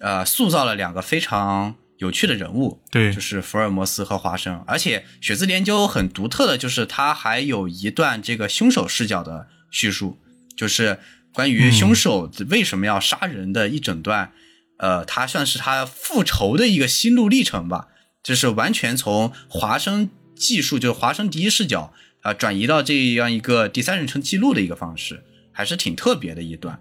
[0.00, 4.62] 呃塑造了两个非常有趣的人物，对就是福尔摩斯和华生。
[4.66, 10.18] 而且血字研究很独特的就是它还有一段这个凶手视角的叙述，
[10.56, 10.98] 就是
[11.34, 14.32] 关于凶手为什么要杀人的一整段，
[14.78, 17.88] 呃，他算是他复仇的一个心路历程吧。
[18.22, 25.22] 就是完全从华生技术，就是华生第一视角啊、转移到这样一个第三人称记录的一个方式，
[25.52, 26.80] 还是挺特别的一段。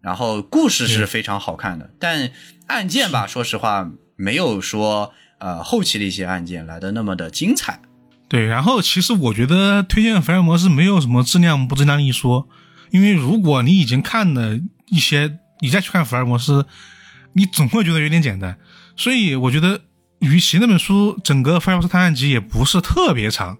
[0.00, 2.32] 然后故事是非常好看的，但
[2.66, 7.80] 案件吧，说实话没有说呃后期的一些案件来的那么的精彩。
[8.28, 12.48] 对，然后其实我觉得推荐福尔摩斯没有什么质量不质量一说，
[12.90, 16.66] 因为如果你已经看了一些，你再去看福尔摩斯，
[17.32, 18.58] 你总会觉得有点简单。
[18.96, 19.80] 所以我觉得，
[20.20, 23.58] 与其那本书整个福尔摩斯探案集也不是特别长，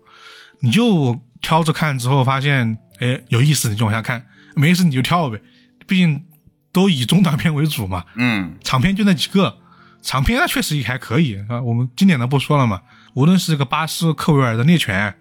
[0.60, 5.40] 你就挑着看之后发现，哎，有意思你就往下看，没意思你就跳呗，
[5.86, 6.24] 毕竟
[6.72, 8.04] 都以中短篇为主嘛。
[8.14, 9.58] 嗯长篇就那几个，
[10.02, 11.60] 长篇那确实也还可以啊。
[11.60, 12.82] 我们经典的不说了嘛，
[13.14, 15.14] 无论是这个巴斯克维尔的猎犬，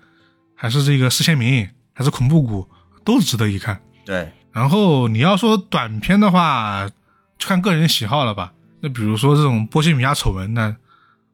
[0.56, 2.70] 还是这个施宪明，还是恐怖谷，
[3.04, 3.82] 都值得一看。
[4.06, 6.90] 对，然后你要说短片的话，
[7.38, 8.54] 就看个人喜好了吧。
[8.82, 10.76] 那比如说这种波西米亚丑闻，那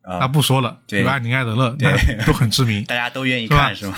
[0.01, 2.83] 啊、那不说了，对有安妮艾德勒，对那都很知名。
[2.89, 3.95] 大家都愿意看是吗？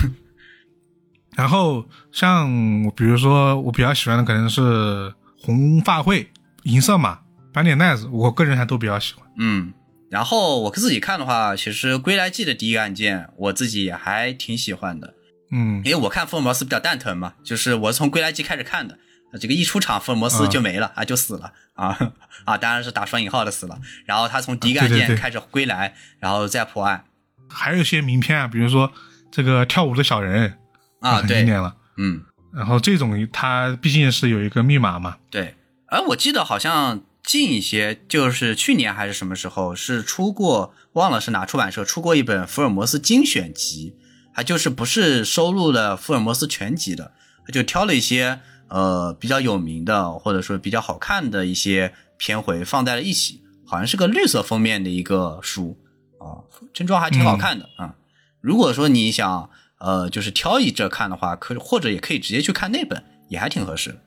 [1.35, 2.49] 然后像
[2.95, 6.29] 比如说我比较喜欢的可能是红发会、
[6.63, 7.19] 银色马、
[7.53, 9.25] 斑点奈子，我个人还都比较喜欢。
[9.37, 9.73] 嗯，
[10.09, 15.13] 然后我自己看的话，其实《归来记》的第一个案件，我自己也还挺喜欢的。
[15.51, 18.97] 嗯，因为我看福尔摩斯比较蛋疼嘛，就是我是从《归来记》开始看的，
[19.39, 22.13] 这个一出场福尔摩斯就没了、啊，就死了啊
[22.45, 23.79] 啊，当然是打双引号的死了。
[24.05, 27.03] 然后他从第一个案件开始归来，然后再破案
[27.49, 28.91] 还有一些名片啊，比如说
[29.29, 30.57] 这个跳舞的小人
[31.01, 31.75] 啊，对，很经典了。
[31.97, 32.23] 嗯，
[32.53, 35.55] 然后这种它毕竟是有一个密码嘛，对。
[35.87, 43.97] 而我记得好像近一些，就是去年还是什么时候，是出过，忘了是哪出版社出过一本福尔摩斯精选集，
[44.33, 47.11] 它就是不是收录了福尔摩斯全集的，
[47.45, 55.77] 它就挑了一些呃比较有名的或者说比较好看的一些篇回放在了一起，好像是个绿色封面的一个书
[56.19, 56.43] 啊，
[56.73, 57.95] 真装还挺好看的啊、
[58.39, 63.97] 如果说你想呃就是挑一着看的话，可或者也可以直接去看那本，也还挺合适的。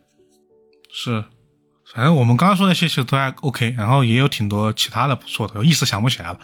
[0.93, 1.25] 是。
[1.93, 6.41] 反正我们刚刚说那些其实都还 OK，然后也有挺多其他的不错的，我一时想不起来了。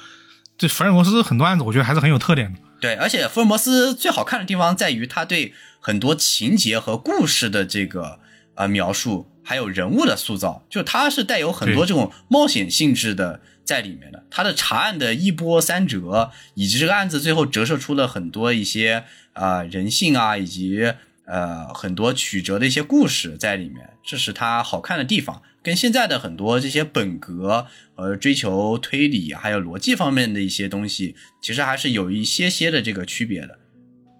[0.59, 2.61] 这福尔摩斯很多案子，我觉得还是很有特点的。
[2.81, 8.21] 对，而且福尔摩斯最好看的地方在于他对很多情节和故事的这个
[8.55, 14.25] 呃描述，还有人物的塑造，就他是带有很多这种冒险性质的在里面的。
[14.31, 19.05] 他的查案的一波三折，以及这个案子最后折射出了很多一些
[19.35, 20.95] 呃人性啊，以及
[21.31, 25.41] 呃很多曲折的一些故事在里面，这是它好看的地方。
[25.63, 33.59] 跟现在的很多这些本格呃追求推理还有逻辑方面的一些东西，其实还是有一些些的这个区别的。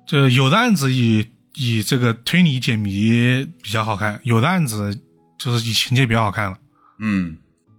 [0.07, 5.01] 这有的案子以以这个推理解谜比较好看，有的案子
[5.39, 6.59] 就是以情节比较好看了。
[6.99, 7.39] 嗯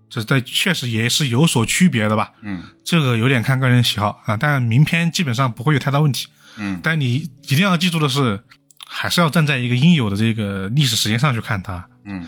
[0.10, 2.34] 这在确实也是有所区别的吧。
[2.42, 6.28] 嗯这个有点看个人喜好啊，但名片基本上不会有太大问题。
[6.58, 8.44] 嗯，但你一定要记住的是，
[8.94, 11.88] 还是要站在一个应有的这个历史时间上去看它。
[12.04, 12.28] 嗯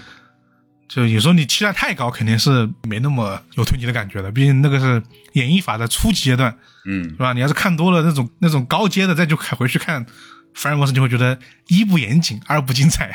[0.88, 4.32] 就有时候你期待太高，肯定是没那么有推理的感觉的。
[4.32, 5.02] 毕竟那个是
[5.34, 7.34] 演绎法的初级阶段，嗯是吧？
[7.34, 10.06] 你要是看多了那种 那种高阶的，再就回去看
[10.54, 13.12] 福尔摩斯，你会觉得一不严谨，二不精彩，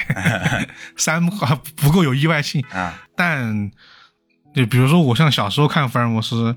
[0.96, 1.36] 三不
[1.76, 2.60] 不够有意外性。
[2.72, 3.70] 啊但
[4.54, 6.56] 就比如说我像小时候看福尔摩斯，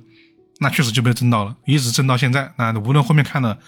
[0.60, 2.52] 那确实就被震到了，一直震到现在。
[2.58, 3.60] 那无论后面看了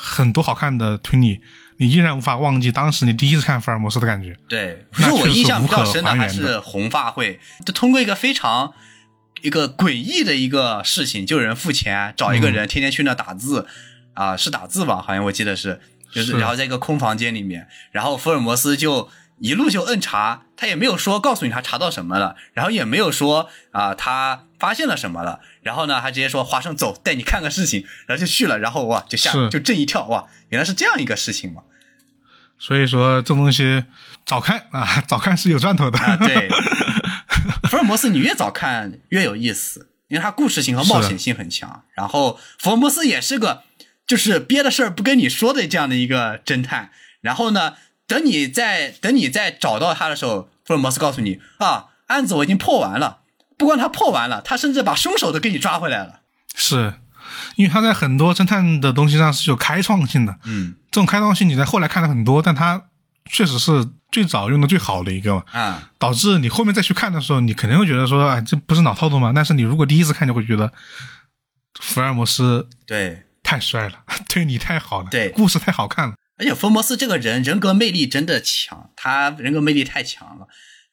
[0.00, 1.40] 很多好看的推理，
[1.78, 4.38] 你依然无法忘记当时你第一次看福尔摩斯的感觉。
[4.48, 8.72] 对，那可是我印象比较深的还是红发会，就通过一个非常
[9.42, 13.66] 一个诡异的一个事情，就有人付钱找一个人天天去那打字，
[14.14, 15.02] 啊、是打字吧？
[15.04, 15.80] 好像我记得是，
[16.12, 19.10] 就是是然后在一个空房间里面，然后福尔摩斯就
[19.40, 31.60] 一路就摁查，他也没有说告诉你他查到什么了，然后也没有说啊、他发现了什么了，然后呢，他直接说华生走，带你看个事情，然后就去了，然后哇就吓就震一跳，哇，原来是这样一个事情嘛。
[32.58, 33.84] 所以说这东西
[34.24, 35.98] 早看啊， 早看是有赚头的。
[35.98, 36.48] 啊，对，
[37.68, 41.84] 福尔摩斯你越早看越有意思，因为它故事性和冒险性很强。
[41.92, 43.64] 然后福尔摩斯也是个
[44.06, 46.90] 就是憋的事儿不跟你说的这样的一个侦探。
[47.20, 47.74] 然后呢，
[48.06, 53.18] 等你在等你在找到他的时候，福尔摩斯告诉你啊，案子我已经破完了。
[53.58, 56.20] 不光他破完了，他甚至把凶手都给你抓回来了。
[56.54, 56.94] 是
[57.56, 62.84] 因为他在很多侦探的东西上是有开创性的，嗯这种开创性你在后来看了很多，但他
[63.30, 65.42] 确实是最早用的最好的一个嘛。
[65.52, 69.32] 啊，导致你后面再去看的时候，你肯定会觉得说，哎，这不是老套路吗？
[69.34, 70.72] 但是你如果第一次看，就会觉得
[71.80, 73.24] 福尔摩斯对。
[73.40, 76.14] 太帅了， 对你太好了，对故事太好看了。
[76.38, 80.46] 而且福尔摩斯这个人人格魅力真的强，他人格魅力太强了，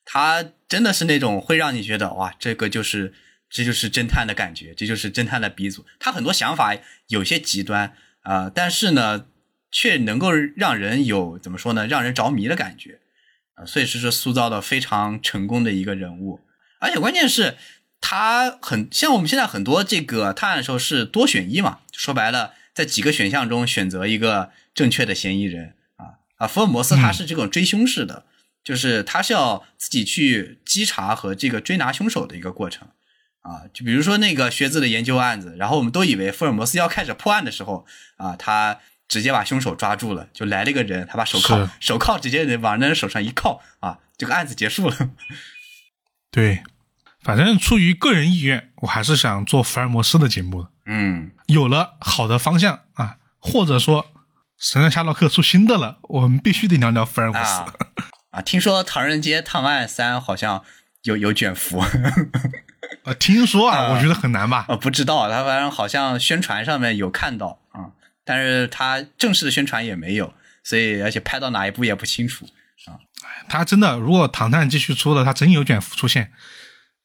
[0.06, 3.14] 他真的是那种会让你觉得哇，这个就是
[3.49, 5.86] 这就是侦探的感觉，这就是侦探的鼻祖。
[5.99, 6.77] 他很多想法
[7.07, 9.26] 有些极端啊、但是呢，
[9.72, 12.99] 却能够让人有怎么说呢，让人着迷的感觉
[13.56, 16.41] 啊、所以是是塑造的非常成功的一个人物。
[16.80, 17.56] 而且关键是，
[18.02, 28.26] 他很像我们现在很多这个探案的时候是多选一嘛，说白了，在几个选项中选择一个正确的嫌疑人啊啊，福尔摩斯他是这种追凶式的，
[28.66, 32.88] 就是他是要自己去稽查和这个追拿凶手的一个过程
[33.42, 37.86] 啊，就比如说那个学子的研究案子，然后我们都以为福尔摩斯要开始破案的时候
[38.18, 45.12] 啊，他直接把凶手抓住了，就来了一个人，他把手铐手铐直接往那人手上一铐啊，这个案子结束了。
[46.32, 46.64] 对，
[47.22, 50.70] 反正出于个人意愿，我还是想做福尔摩斯的节目的。
[50.88, 54.08] 嗯，有了好的方向啊，或者说
[54.58, 57.60] 神探夏洛克出新的了，我们必须得聊聊福尔摩斯。
[57.60, 57.74] 啊
[58.36, 58.41] 啊！
[58.41, 60.64] 听说《唐人街探案三》好像
[61.03, 61.82] 有有卷福，
[63.06, 64.66] 呃，听说啊，啊我觉得很难吧？
[64.68, 67.91] 啊，不知道，他反正好像宣传上面有看到啊、
[68.26, 70.34] 但是他正式的宣传也没有，
[70.64, 72.45] 所以而且拍到哪一部也不清楚
[72.86, 72.99] 啊。
[73.48, 76.32] 他真的，如果唐探继续出了，他真有卷福出现，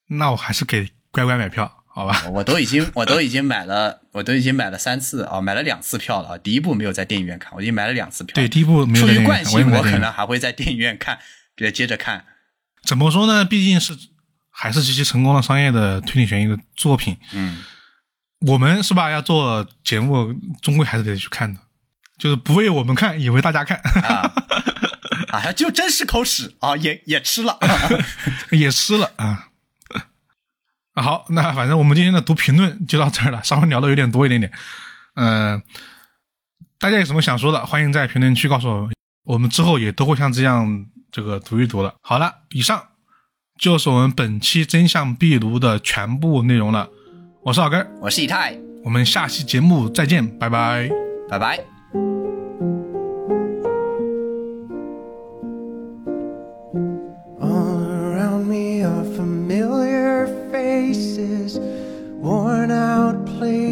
[0.08, 2.24] 那我还是给乖乖买票，好吧？
[2.30, 6.38] 我都已经我都已经买了，我都已经买了三次啊、买了两次票了啊。
[6.38, 8.34] 第一部没有在电影院看，我已经买了两次票。
[8.34, 11.18] 对，，第一部没有出于惯性，我可能还会在电影院看，
[11.54, 12.24] 别接着看。
[12.84, 13.44] 怎么说呢？
[13.44, 13.94] 毕竟是
[14.48, 17.58] 还是极其成功的商业的推理悬疑的作品，嗯，
[18.46, 19.10] 我们是吧？
[19.10, 21.60] 要做节目，终归还是得去看的，
[22.16, 24.32] 就是不为我们看，也为大家看，啊
[25.36, 27.58] 啊，就真是口屎啊，也也吃了。
[28.52, 29.48] 也吃了啊。
[31.00, 34.52] 啊好，那反正我们今天的读评论就到这儿了， 稍微聊的有点多一点点。
[35.14, 35.62] 嗯、
[36.78, 38.92] 大家有什么想说的，欢迎在评论区告诉我们，
[39.24, 41.94] 我们之后也都会像这样这个读一读了。
[42.02, 42.82] 好了，以上
[43.58, 46.88] 就是我们本期真相壁炉的全部内容了。
[47.42, 48.54] 我是老根，我是以太，
[48.84, 50.90] 我们下期节目再见，拜拜。
[51.30, 51.69] 拜拜。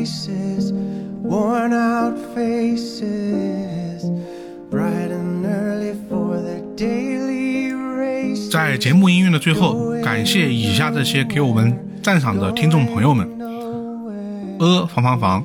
[0.09, 0.29] Places.
[0.69, 0.73] places,
[1.23, 4.05] worn out faces,
[4.71, 8.51] bright and early for their daily race.
[8.51, 13.29] 在节目音乐的最后，感谢以下这些给我们赞赏的听众朋友们：
[14.59, 15.45] 呃，房房房、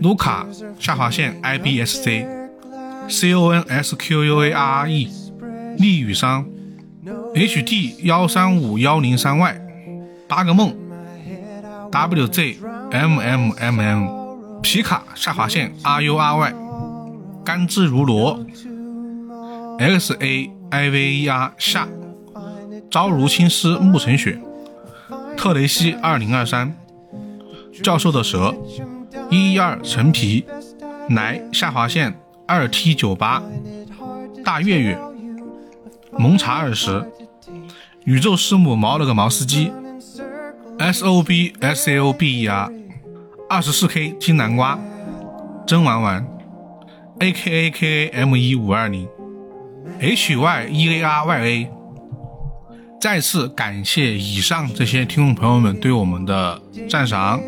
[0.00, 0.46] 卢卡
[0.78, 2.26] 下划线 i b s c
[3.08, 5.08] c o n s q u a r r e，
[5.78, 6.46] 丽雨商
[7.34, 9.56] h d 幺三五幺零三 y，
[10.28, 10.72] 八个梦
[11.92, 12.56] w z
[12.90, 14.08] m m m m，
[14.62, 16.54] 皮卡下划线 r u r y，
[17.44, 18.40] 甘之如罗。
[19.78, 21.86] X a i v e r 下。
[22.90, 24.38] 朝如青丝暮成雪，
[25.36, 26.74] 特雷西二零二三，
[27.82, 28.54] 教授的蛇。
[29.30, 30.44] 一一二陈皮，
[31.10, 33.42] 来下划线二 t 九八，
[34.44, 34.98] 大月月，
[36.18, 37.04] 蒙查二十，
[38.04, 39.72] 宇宙师母毛了个毛司机。
[40.78, 42.70] ，s o b s l b e r，
[43.48, 44.78] 二十四 k 金南瓜，
[45.66, 46.26] 真玩玩
[47.20, 49.08] ，a k a k a m 一五二零
[50.00, 51.70] ，h y e a r y a。
[53.00, 57.40] 再次感谢以上这些听众朋友们对我们的赞赏。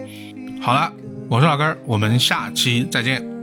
[0.61, 0.93] 好了，
[1.29, 3.34] 我是老根儿，我们下期再见。